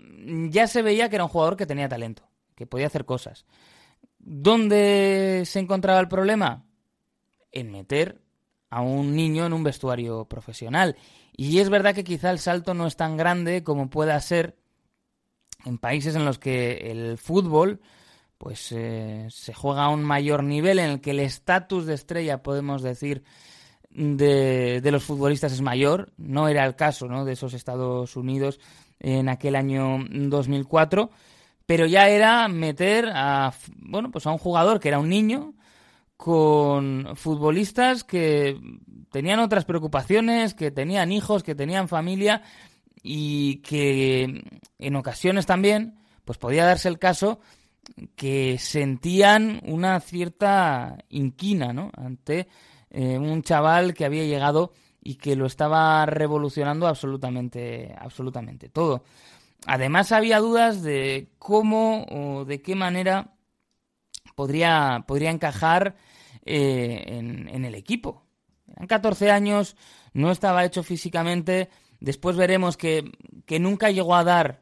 [0.49, 2.23] ya se veía que era un jugador que tenía talento,
[2.55, 3.45] que podía hacer cosas.
[4.19, 6.65] ¿Dónde se encontraba el problema?
[7.51, 8.21] En meter
[8.69, 10.95] a un niño en un vestuario profesional.
[11.35, 14.57] Y es verdad que quizá el salto no es tan grande como pueda ser
[15.65, 17.81] en países en los que el fútbol
[18.37, 22.43] pues eh, se juega a un mayor nivel, en el que el estatus de estrella,
[22.43, 23.23] podemos decir,
[23.89, 26.11] de, de, los futbolistas es mayor.
[26.17, 27.23] No era el caso ¿no?
[27.23, 28.59] de esos Estados Unidos
[28.99, 31.09] en aquel año 2004,
[31.65, 35.53] pero ya era meter a, bueno, pues a un jugador que era un niño,
[36.17, 38.57] con futbolistas que
[39.11, 42.43] tenían otras preocupaciones, que tenían hijos, que tenían familia
[43.01, 44.41] y que
[44.79, 47.41] en ocasiones también pues podía darse el caso
[48.15, 51.91] que sentían una cierta inquina ¿no?
[51.97, 52.47] ante
[52.89, 54.71] eh, un chaval que había llegado
[55.03, 59.03] y que lo estaba revolucionando absolutamente, absolutamente todo.
[59.65, 63.33] Además había dudas de cómo o de qué manera
[64.35, 65.95] podría, podría encajar
[66.45, 68.23] eh, en, el equipo.
[68.77, 69.75] En 14 años,
[70.13, 71.69] no estaba hecho físicamente.
[71.99, 73.11] Después veremos que,
[73.59, 74.61] nunca llegó a dar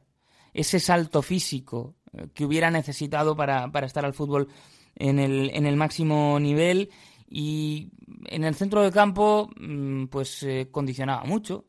[0.54, 4.50] ese salto físico eh, que hubiera necesitado para, estar al fútbol
[4.96, 6.90] en el, en el, máximo nivel.
[7.34, 7.92] Y
[8.26, 11.66] en el centro del campo, mm, pues condicionaba mucho,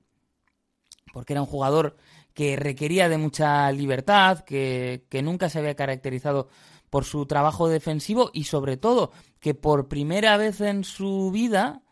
[1.12, 1.96] porque era un jugador
[2.34, 6.48] que requería de mucha libertad, que, que nunca se había caracterizado
[6.90, 11.82] por su trabajo defensivo y sobre todo que por primera vez en su vida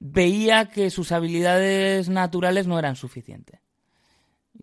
[0.00, 3.60] veía que sus habilidades naturales no eran suficientes.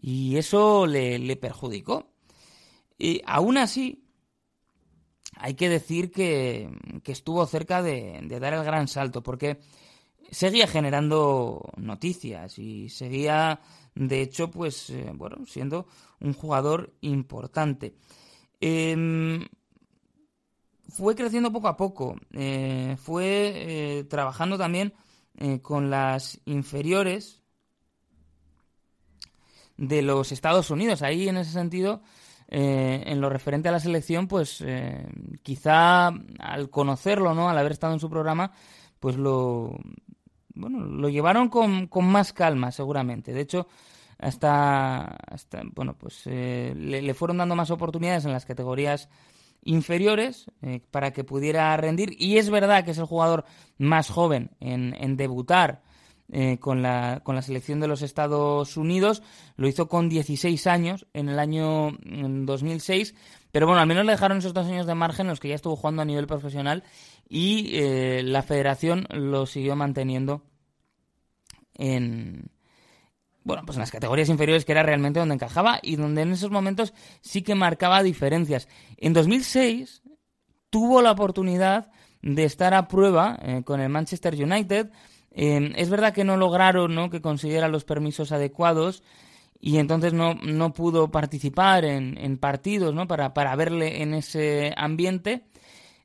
[0.02, 2.12] Y eso le, perjudicó.
[2.98, 4.04] Y aún así,
[5.40, 6.70] hay que decir que,
[7.06, 9.60] estuvo cerca de, dar el gran salto, porque
[10.32, 13.62] seguía generando noticias y seguía,
[13.96, 15.88] de hecho, pues, eh, bueno, siendo
[16.20, 17.96] un jugador importante.
[18.60, 19.46] Em,
[20.90, 24.94] fue creciendo poco a poco, eh, fue eh, trabajando también
[25.62, 27.44] con las inferiores
[29.78, 31.04] de los Estados Unidos.
[31.04, 32.02] Ahí, en ese sentido,
[32.50, 34.64] en lo referente a la selección, pues
[35.43, 36.08] quizá
[36.39, 37.50] al conocerlo, ¿no?
[37.50, 38.52] Al haber estado en su programa,
[39.00, 39.78] pues lo,
[40.56, 43.34] bueno, lo llevaron con, con más calma, seguramente.
[43.34, 43.68] De hecho,
[44.20, 49.10] hasta, hasta bueno, pues eh, le, fueron dando más oportunidades en las categorías
[49.64, 52.16] inferiores eh, para que pudiera rendir.
[52.18, 53.45] Y es verdad que es el jugador
[53.78, 55.84] más joven en, debutar
[56.32, 59.24] eh, con, la, con la selección de los Estados Unidos.
[59.56, 63.16] Lo hizo con 16 años en el año 2006.
[63.52, 65.56] Pero bueno, al menos le dejaron esos dos años de margen en los que ya
[65.56, 66.84] estuvo jugando a nivel profesional
[67.30, 67.80] y
[68.24, 70.44] la federación lo siguió manteniendo
[71.74, 72.52] en,
[73.48, 76.52] bueno, pues en las categorías inferiores que era realmente donde encajaba y donde en esos
[76.52, 78.68] momentos sí que marcaba diferencias.
[78.98, 80.04] En 2006
[80.70, 81.90] tuvo la oportunidad
[82.22, 84.92] de estar a prueba eh, con el Manchester United.
[85.32, 87.10] Eh, es verdad que no lograron ¿no?
[87.10, 89.04] que consiguiera los permisos adecuados
[89.60, 93.08] y entonces no, no pudo participar en, partidos ¿no?
[93.08, 95.44] para, para, verle en ese ambiente.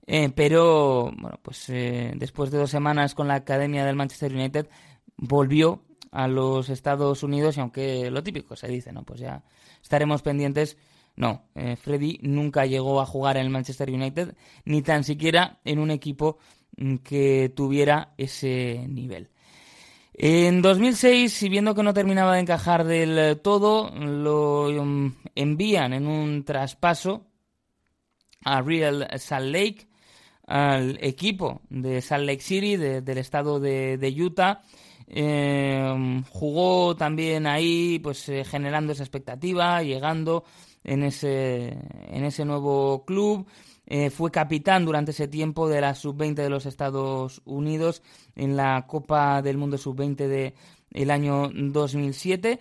[0.07, 4.69] Eh, pero bueno, pues después de dos semanas con la academia del Manchester United
[5.17, 9.03] volvió a los Estados Unidos y aunque lo típico se dice, ¿no?
[9.03, 9.43] Pues ya
[9.83, 10.77] estaremos pendientes.
[11.17, 15.79] No, eh, Freddy nunca llegó a jugar en el Manchester United, ni tan siquiera en
[15.79, 16.39] un equipo
[17.05, 19.31] que tuviera ese nivel.
[20.15, 26.07] En 2006, y viendo que no terminaba de encajar del todo, lo mm, envían en
[26.07, 27.27] un traspaso
[28.45, 29.89] a Real Salt Lake,
[30.47, 34.63] al equipo de Salt Lake City, del estado de, Utah,
[35.07, 40.45] eh, jugó también ahí, pues eh, generando esa expectativa, llegando
[40.85, 43.47] en ese, en ese nuevo club.
[43.87, 48.03] Eh, fue capitán durante ese tiempo de la sub-20 de los Estados Unidos
[48.37, 50.55] en la Copa del Mundo sub-20
[50.91, 52.61] del año 2007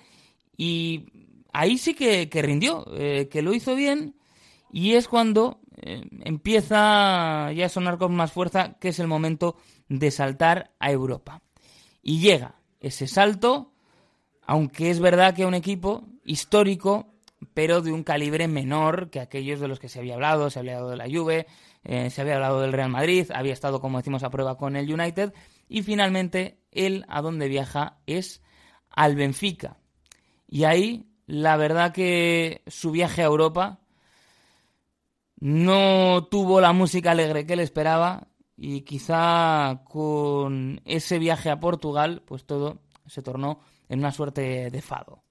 [0.57, 1.05] Y
[1.53, 4.15] ahí sí que, rindió, eh, que lo hizo bien
[4.71, 9.57] y es cuando eh, empieza ya a sonar con más fuerza que es el momento
[9.89, 11.41] de saltar a Europa.
[12.01, 13.71] Y llega ese salto,
[14.45, 17.07] aunque es verdad que un equipo histórico,
[17.53, 20.73] pero de un calibre menor que aquellos de los que se había hablado, se había
[20.73, 21.47] hablado de la Juve,
[21.83, 24.91] eh, se había hablado del Real Madrid, había estado, como decimos, a prueba con el
[24.91, 25.33] United,
[25.67, 28.41] y finalmente él a donde viaja es
[28.89, 29.77] al Benfica.
[30.47, 33.79] Y ahí, la verdad que su viaje a Europa
[35.39, 42.21] no tuvo la música alegre que él esperaba y quizá con ese viaje a Portugal,
[42.25, 45.23] pues todo se tornó en una suerte de fado.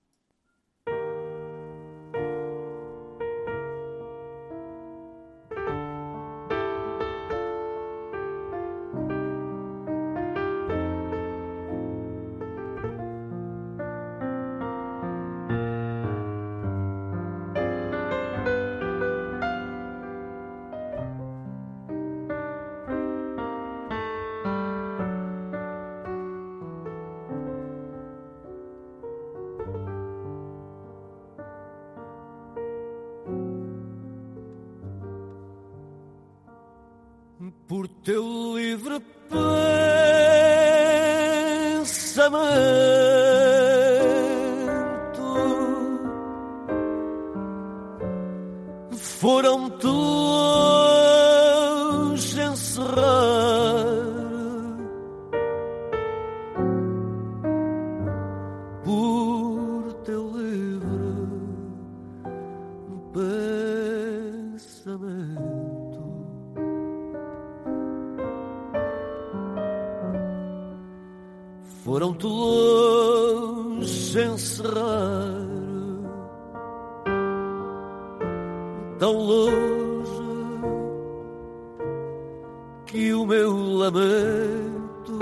[83.61, 85.19] lamento.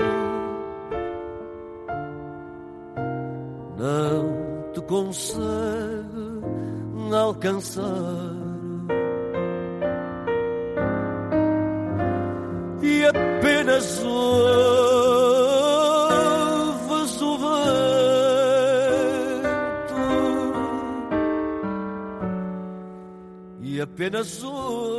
[3.77, 6.09] Não te consegue
[7.13, 7.83] alcançar.
[12.81, 14.41] E apenas ouves
[17.21, 17.49] o vento.
[23.61, 24.98] E apenas ouves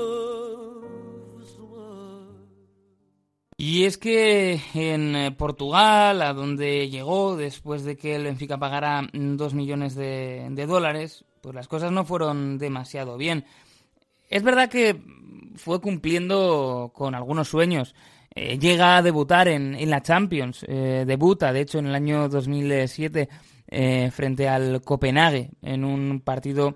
[3.80, 9.08] Y es que en eh, Portugal, a donde llegó después de que el Benfica pagara
[9.14, 13.46] dos millones de, dólares, pues las cosas no fueron demasiado bien.
[14.28, 15.00] Es verdad que
[15.56, 17.94] fue cumpliendo con algunos sueños.
[18.34, 23.30] Eh, llega a debutar en, la Champions, eh, debuta de hecho en el año 2007
[24.12, 26.74] frente al Copenhague en un partido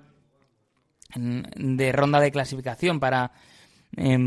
[1.15, 3.31] de ronda de clasificación para,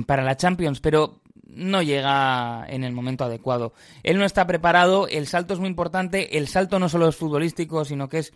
[0.05, 3.73] para la Champions, pero no llega en el momento adecuado.
[4.03, 7.85] Él no está preparado, el salto es muy importante, el salto no solo es futbolístico,
[7.85, 8.33] sino que es,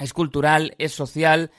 [0.00, 1.50] es cultural, es social,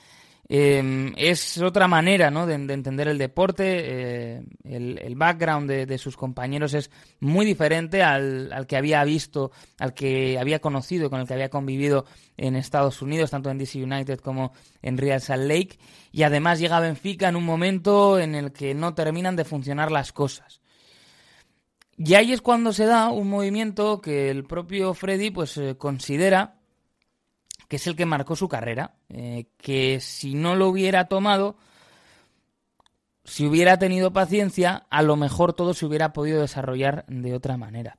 [0.52, 2.44] Em, es otra manera ¿no?
[2.44, 3.62] de, entender el deporte.
[3.84, 6.90] Eh, el, background de, sus compañeros es
[7.20, 12.04] muy diferente al, que había visto, al que había conocido, con el que había convivido
[12.36, 15.78] en Estados Unidos, tanto en DC United como en Real Salt Lake.
[16.10, 19.92] Y además llega a Benfica en un momento en el que no terminan de funcionar
[19.92, 20.60] las cosas.
[21.96, 26.59] Y ahí es cuando se da un movimiento que el propio Freddy pues, eh, considera
[27.70, 31.56] que es el que marcó su carrera, eh, que si no lo hubiera tomado,
[33.22, 37.96] si hubiera tenido paciencia, a lo mejor todo se hubiera podido desarrollar de otra manera.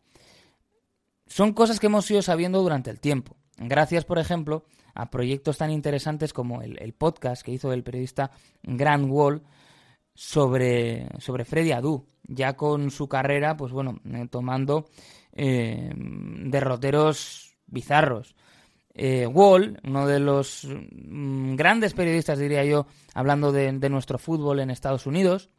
[1.26, 3.38] Son cosas que hemos ido sabiendo durante el tiempo.
[3.56, 8.30] Gracias, por ejemplo, a proyectos tan interesantes como el, podcast que hizo el periodista
[8.64, 9.42] Grant Wall
[10.14, 14.90] sobre, sobre Freddy Adu, ya con su carrera, pues bueno, eh, tomando
[15.32, 18.36] eh, derroteros bizarros.
[18.94, 24.70] Eh, Wall, uno de los mm, grandes periodistas, diría yo, hablando de, nuestro fútbol en
[24.70, 25.50] Estados Unidos,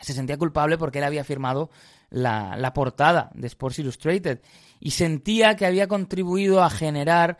[0.00, 1.70] se sentía culpable porque él había firmado
[2.08, 4.40] la, portada de Sports Illustrated
[4.78, 7.38] y sentía que había contribuido a generar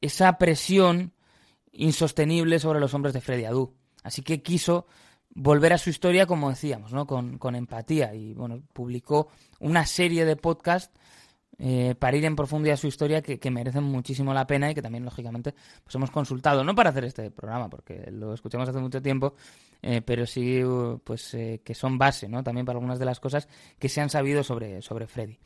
[0.00, 1.12] esa presión
[1.72, 3.74] insostenible sobre los hombres de Freddy Adu.
[4.02, 4.86] Así que quiso
[5.30, 7.06] volver a su historia, como decíamos, ¿no?
[7.06, 9.28] con, con empatía y bueno, publicó
[9.60, 10.92] una serie de podcasts
[11.58, 15.04] eh, para ir en profundidad su historia que, merecen muchísimo la pena y que también,
[15.04, 19.34] lógicamente, pues hemos consultado, no para hacer este programa, porque lo escuchamos hace mucho tiempo,
[19.80, 20.60] eh, pero sí
[21.02, 22.42] pues eh, que son base ¿no?
[22.42, 23.48] también para algunas de las cosas
[23.78, 25.38] que se han sabido sobre, sobre Freddy.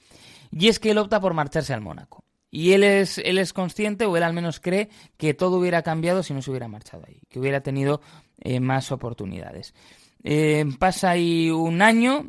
[0.51, 2.25] Y es que él opta por marcharse al Mónaco.
[2.51, 6.25] Y él es, él es consciente, o él al menos cree, que todo hubiera cambiado
[6.25, 8.01] si no se hubiera marchado ahí, que hubiera tenido
[8.61, 9.73] más oportunidades.
[10.81, 12.27] Pasa ahí un año,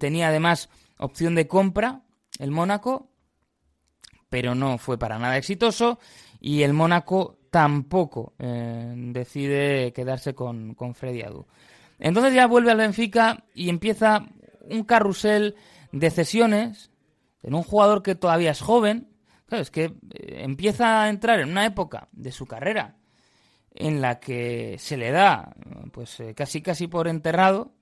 [0.00, 0.68] tenía además
[0.98, 2.02] opción de compra
[2.40, 3.11] el Mónaco,
[4.32, 5.98] pero no fue para nada exitoso
[6.40, 11.46] y el Mónaco tampoco decide quedarse con, con Freddy Adu.
[11.98, 14.26] Entonces ya vuelve al Benfica y empieza
[14.62, 15.54] un carrusel
[15.92, 16.90] de cesiones
[17.42, 19.10] en un jugador que todavía es joven,
[19.50, 22.96] es que eh, empieza a entrar en una época de su carrera
[23.74, 25.54] en la que se le da,
[25.92, 27.74] pues eh, casi casi por enterrado,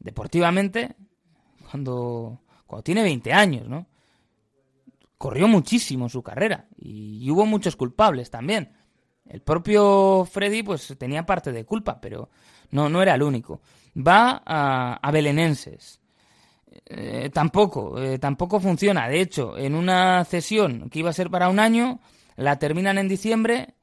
[0.00, 0.96] deportivamente,
[1.70, 3.86] cuando, cuando tiene 20 años, ¿no?
[5.18, 8.72] Corrió muchísimo su carrera y, hubo muchos culpables también.
[9.24, 12.30] El propio Freddy, pues tenía parte de culpa, pero
[12.70, 13.60] no, no era el único.
[13.96, 16.00] Va a, Belenenses
[16.84, 19.08] eh, tampoco, eh, tampoco funciona.
[19.08, 22.00] De hecho, en una cesión que iba a ser para un año,
[22.36, 23.74] la terminan en diciembre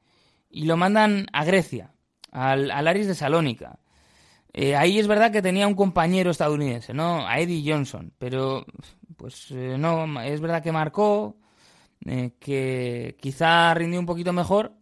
[0.48, 1.92] y lo mandan a Grecia,
[2.30, 3.80] al, al Aris de Salónica.
[4.56, 7.26] Eh, ahí es verdad que tenía un compañero estadounidense, ¿no?
[7.26, 8.64] A Eddie Johnson, pero
[9.16, 11.36] pues no, es verdad que marcó,
[12.38, 14.72] que quizá rindió un poquito mejor,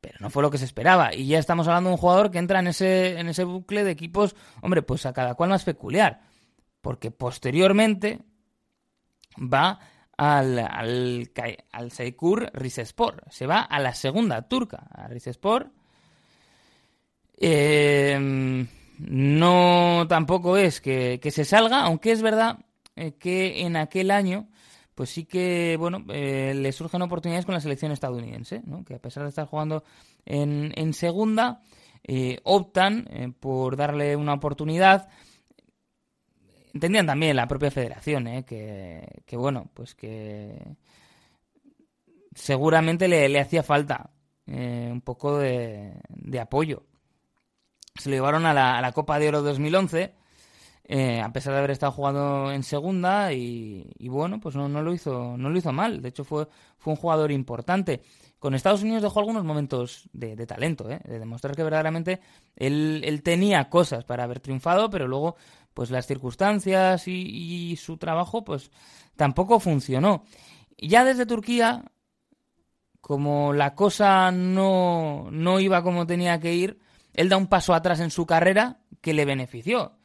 [0.00, 1.14] pero no fue lo que se esperaba.
[1.14, 3.90] Y ya estamos hablando de un jugador que entra en ese, en ese bucle de
[3.92, 6.20] equipos, hombre, pues a cada cual más peculiar
[6.82, 8.20] porque posteriormente
[9.38, 9.78] va
[10.18, 15.70] al, al, Seikur Rizespor, se va a la segunda turca, a Rizespor.
[17.38, 18.66] Em,
[18.98, 22.58] no tampoco es que, se salga, aunque es verdad
[22.96, 24.48] eh, que en aquel año
[24.94, 28.84] pues sí que bueno eh, le surgen oportunidades con la selección estadounidense, ¿no?
[28.84, 29.84] que a pesar de estar jugando
[30.24, 31.62] en, en segunda,
[32.04, 35.08] eh, optan por darle una oportunidad
[36.72, 38.44] entendían también la propia federación, ¿eh?
[38.44, 40.76] que, bueno, pues que
[42.34, 44.10] seguramente le, hacía falta
[44.46, 46.00] eh, un poco de,
[46.40, 46.84] apoyo.
[47.94, 50.14] Se lo llevaron a la, Copa de Oro 2011,
[50.84, 55.36] eh, a pesar de haber estado jugando en segunda y, bueno, pues no, lo hizo,
[55.36, 56.02] no lo hizo mal.
[56.02, 56.48] De hecho, fue,
[56.84, 58.02] un jugador importante.
[58.38, 61.00] Con Estados Unidos dejó algunos momentos de, talento, ¿eh?
[61.04, 62.20] de demostrar que verdaderamente
[62.56, 65.36] él, tenía cosas para haber triunfado, pero luego
[65.74, 68.70] pues las circunstancias y, su trabajo pues
[69.14, 70.24] tampoco funcionó.
[70.76, 71.84] Y ya desde Turquía,
[73.00, 76.80] como la cosa no, no iba como tenía que ir,
[77.14, 79.96] él da un paso atrás en su carrera que le benefició.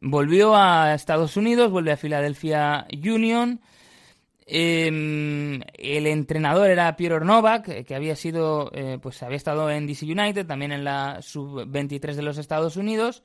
[0.00, 3.60] Volvió a Estados Unidos, vuelve a Philadelphia Union.
[4.46, 10.06] Em, el entrenador era Piero Novak, que había sido, eh, pues había estado en DC
[10.06, 13.22] United, también en la sub-23 de los Estados Unidos.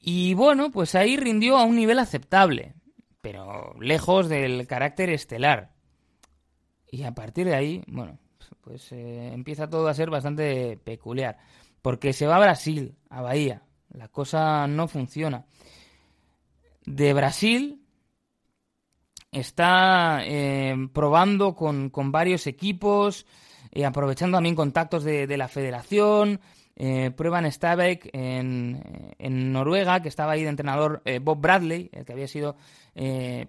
[0.00, 2.74] Y bueno, pues ahí rindió a un nivel aceptable,
[3.20, 5.72] pero lejos del carácter estelar.
[6.90, 8.18] Y a partir de ahí, bueno,
[8.60, 11.38] pues eh, empieza todo a ser bastante peculiar.
[11.82, 13.65] Porque se va a Brasil, a Bahía.
[13.96, 15.46] La cosa no funciona.
[16.84, 17.82] De Brasil
[19.32, 23.26] está eh, probando con, varios equipos,
[23.72, 26.40] eh, aprovechando también contactos de, de la federación,
[26.76, 32.04] eh, prueban Stabæk en, en, Noruega, que estaba ahí de entrenador eh, Bob Bradley, el
[32.04, 32.56] que había sido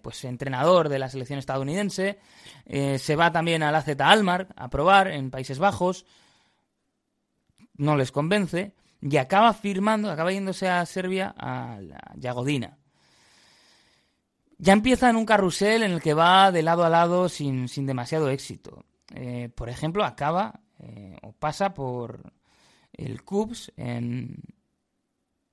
[0.01, 2.19] pues entrenador de la selección estadounidense.
[2.65, 6.05] Se va también al AZ Almar a probar en Países Bajos.
[7.77, 8.73] No les convence.
[9.01, 12.77] Y acaba firmando, acaba yéndose a Serbia a la Yagodina.
[14.57, 17.85] Ya empieza en un carrusel en el que va de lado a lado sin, sin
[17.85, 18.85] demasiado éxito.
[19.55, 20.61] por ejemplo, acaba
[21.21, 22.33] o pasa por
[22.93, 24.41] el Cubs en,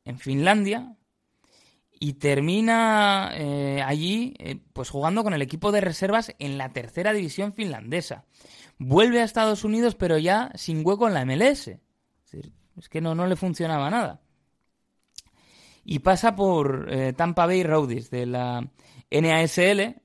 [0.04, 0.96] en Finlandia
[2.00, 7.12] y termina eh, allí eh, pues jugando con el equipo de reservas en la tercera
[7.12, 8.24] división finlandesa.
[8.78, 11.68] Vuelve a Estados Unidos pero ya sin hueco en la MLS.
[11.68, 12.50] Es,
[12.90, 14.20] que no, no le funcionaba nada.
[15.84, 18.68] Y pasa por eh, Tampa Bay Rowdies de la
[19.10, 20.00] NASL,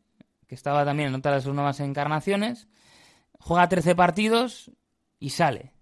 [0.47, 2.67] que estaba también en otra de sus nuevas encarnaciones.
[3.39, 4.71] Juega 13 partidos
[5.19, 5.73] y sale.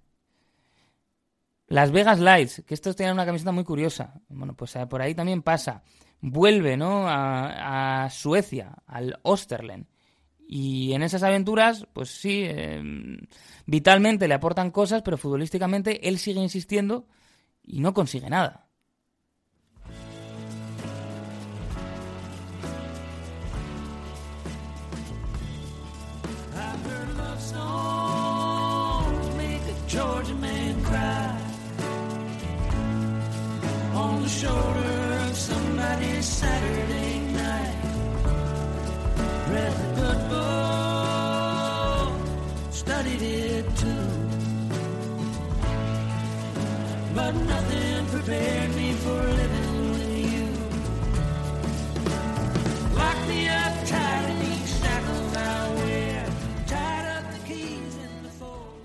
[1.67, 4.13] Las Vegas Lights, que estos tenían una camiseta muy curiosa.
[4.29, 5.83] Bueno, pues eh, por ahí también pasa.
[6.21, 7.05] Vuelve, ¿no?
[7.07, 9.87] A, Suecia, al Osterlen.
[10.49, 13.17] Y en esas aventuras, pues sí, em,
[13.65, 17.05] vitalmente le aportan cosas, pero futbolísticamente él sigue insistiendo
[17.63, 18.67] y no consigue nada.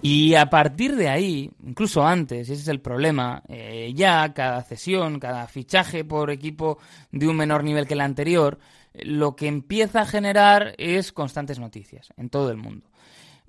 [0.04, 5.20] Y a partir de ahí, incluso antes, ese es el problema, eh, ya cada cesión,
[5.20, 6.78] cada fichaje por equipo
[7.12, 8.58] de un menor nivel que el anterior,
[8.94, 12.88] lo que empieza a generar es constantes noticias en todo el mundo.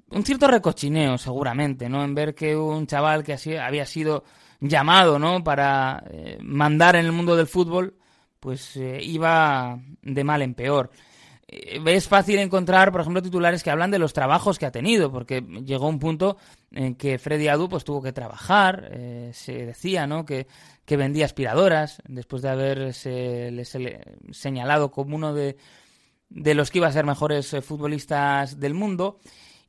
[0.10, 2.04] Un cierto recochineo, seguramente, ¿no?
[2.04, 4.24] En ver que un chaval que había sido
[4.64, 5.44] llamado, ¿no?
[5.44, 7.96] Para eh, mandar en el mundo del fútbol,
[8.40, 10.90] pues eh, iba de mal en peor.
[11.48, 15.12] Eh, es fácil encontrar, por ejemplo, titulares que hablan de los trabajos que ha tenido,
[15.12, 16.38] porque llegó un punto
[16.72, 18.90] en que Freddy Adu pues, tuvo que trabajar.
[19.34, 20.26] se decía ¿no?
[20.26, 20.48] que,
[20.86, 23.66] que vendía aspiradoras después de haberse
[24.32, 25.58] señalado como uno de,
[26.30, 29.20] de los que iba a ser mejores futbolistas del mundo.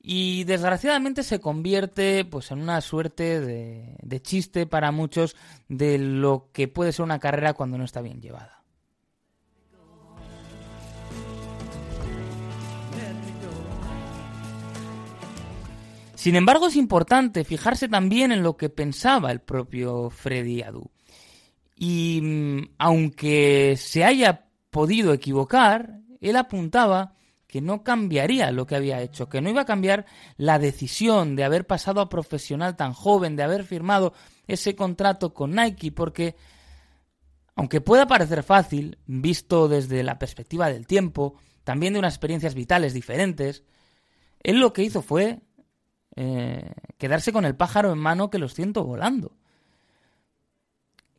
[0.07, 5.35] Y desgraciadamente se convierte pues en una suerte de, de chiste para muchos
[5.69, 8.63] de lo que puede ser una carrera cuando no está bien llevada.
[16.15, 20.91] Sin embargo, es importante fijarse también en lo que pensaba el propio Freddy Adu.
[21.77, 27.15] Y mm, aunque se haya podido equivocar, él apuntaba
[27.55, 31.45] que no cambiaría lo que había hecho, que no iba a cambiar la decisión de
[31.45, 34.13] haber pasado a profesional tan joven, de haber firmado
[34.49, 36.35] ese contrato con Nike, porque
[37.55, 42.93] aunque pueda parecer fácil, visto desde la perspectiva del tiempo, también de unas experiencias vitales
[42.93, 43.63] diferentes,
[44.41, 45.39] él lo que hizo fue
[46.17, 49.37] eh, quedarse con el pájaro en mano que lo siento volando.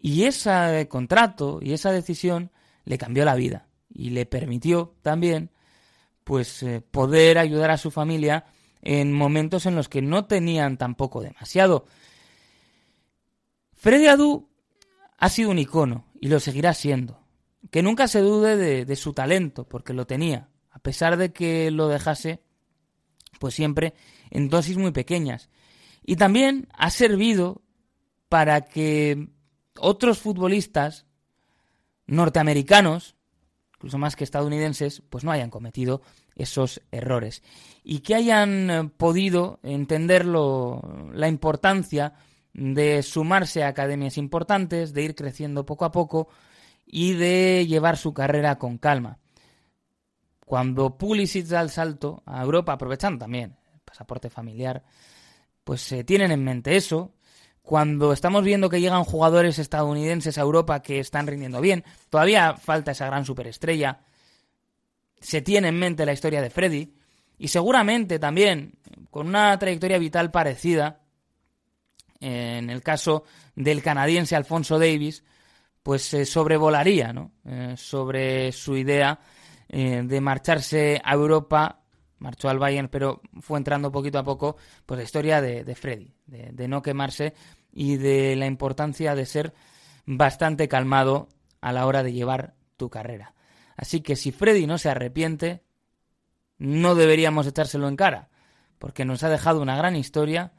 [0.02, 2.52] Y ese contrato y esa decisión
[2.84, 5.55] le cambió la vida y le permitió también
[6.26, 8.46] pues eh, poder ayudar a su familia
[8.82, 11.86] en momentos en los que no tenían tampoco demasiado.
[13.74, 14.50] Freddy Adu
[15.18, 17.22] ha sido un icono y lo seguirá siendo.
[17.72, 21.72] Que nunca se dude de, de su talento, porque lo tenía, a pesar de que
[21.72, 22.42] lo dejase,
[23.40, 23.94] pues siempre
[24.30, 25.50] en dosis muy pequeñas.
[26.04, 27.62] Y también ha servido
[28.30, 29.30] para que
[29.78, 31.06] otros futbolistas
[32.08, 33.15] norteamericanos,
[33.78, 36.02] incluso más que estadounidenses, pues no hayan cometido
[36.36, 37.44] esos errores.
[37.84, 40.82] Y que hayan eh, podido entender lo-
[41.14, 42.14] la importancia
[42.54, 46.30] de sumarse a academias importantes, de ir creciendo poco a poco
[46.86, 49.20] y de llevar su carrera con calma.
[50.46, 54.84] Cuando Pulisic da el salto a Europa, aprovechando también el pasaporte familiar,
[55.64, 57.15] pues eh, tienen en mente eso.
[57.66, 62.92] Cuando estamos viendo que llegan jugadores estadounidenses a Europa que están rindiendo bien, todavía falta
[62.92, 64.02] esa gran superestrella.
[65.20, 66.94] Se tiene en mente la historia de Freddy
[67.40, 68.74] y seguramente también
[69.10, 71.02] con una trayectoria vital parecida,
[72.20, 73.24] en el caso
[73.56, 75.24] del canadiense Alfonso Davis,
[75.82, 77.32] pues se sobrevolaría ¿no?
[77.46, 79.20] Eh, sobre su idea
[79.70, 81.82] eh, de marcharse a Europa,
[82.20, 86.52] marchó al Bayern, pero fue entrando poquito a poco, pues la historia de, Freddy, de,
[86.52, 87.34] de no quemarse
[87.72, 89.54] y de la importancia de ser
[90.06, 91.28] bastante calmado
[91.62, 93.34] a la hora de llevar tu carrera.
[93.76, 95.64] Así que si Freddy no se arrepiente,
[96.58, 98.30] no deberíamos echárselo en cara,
[98.80, 100.54] porque nos ha dejado una gran historia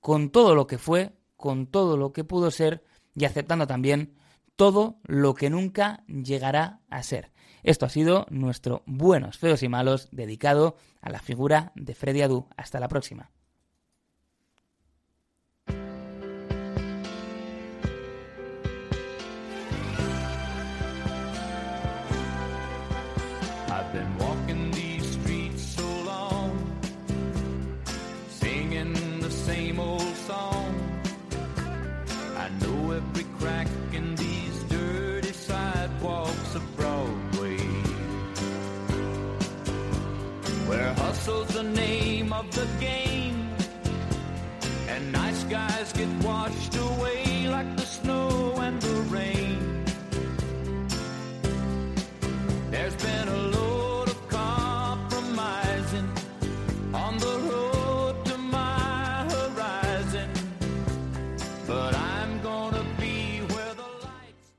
[0.00, 2.84] con todo lo que fue, con todo lo que pudo ser
[3.14, 4.14] y aceptando también
[4.56, 7.33] todo lo que nunca llegará a ser.
[7.64, 12.46] Esto ha sido nuestro Buenos, Feos y Malos dedicado a la figura de Freddy Adu.
[12.58, 13.30] Hasta la próxima.
[42.38, 43.48] of the game.
[44.88, 49.84] And nice guys get washed away like the snow and the rain.
[52.70, 53.43] There's been a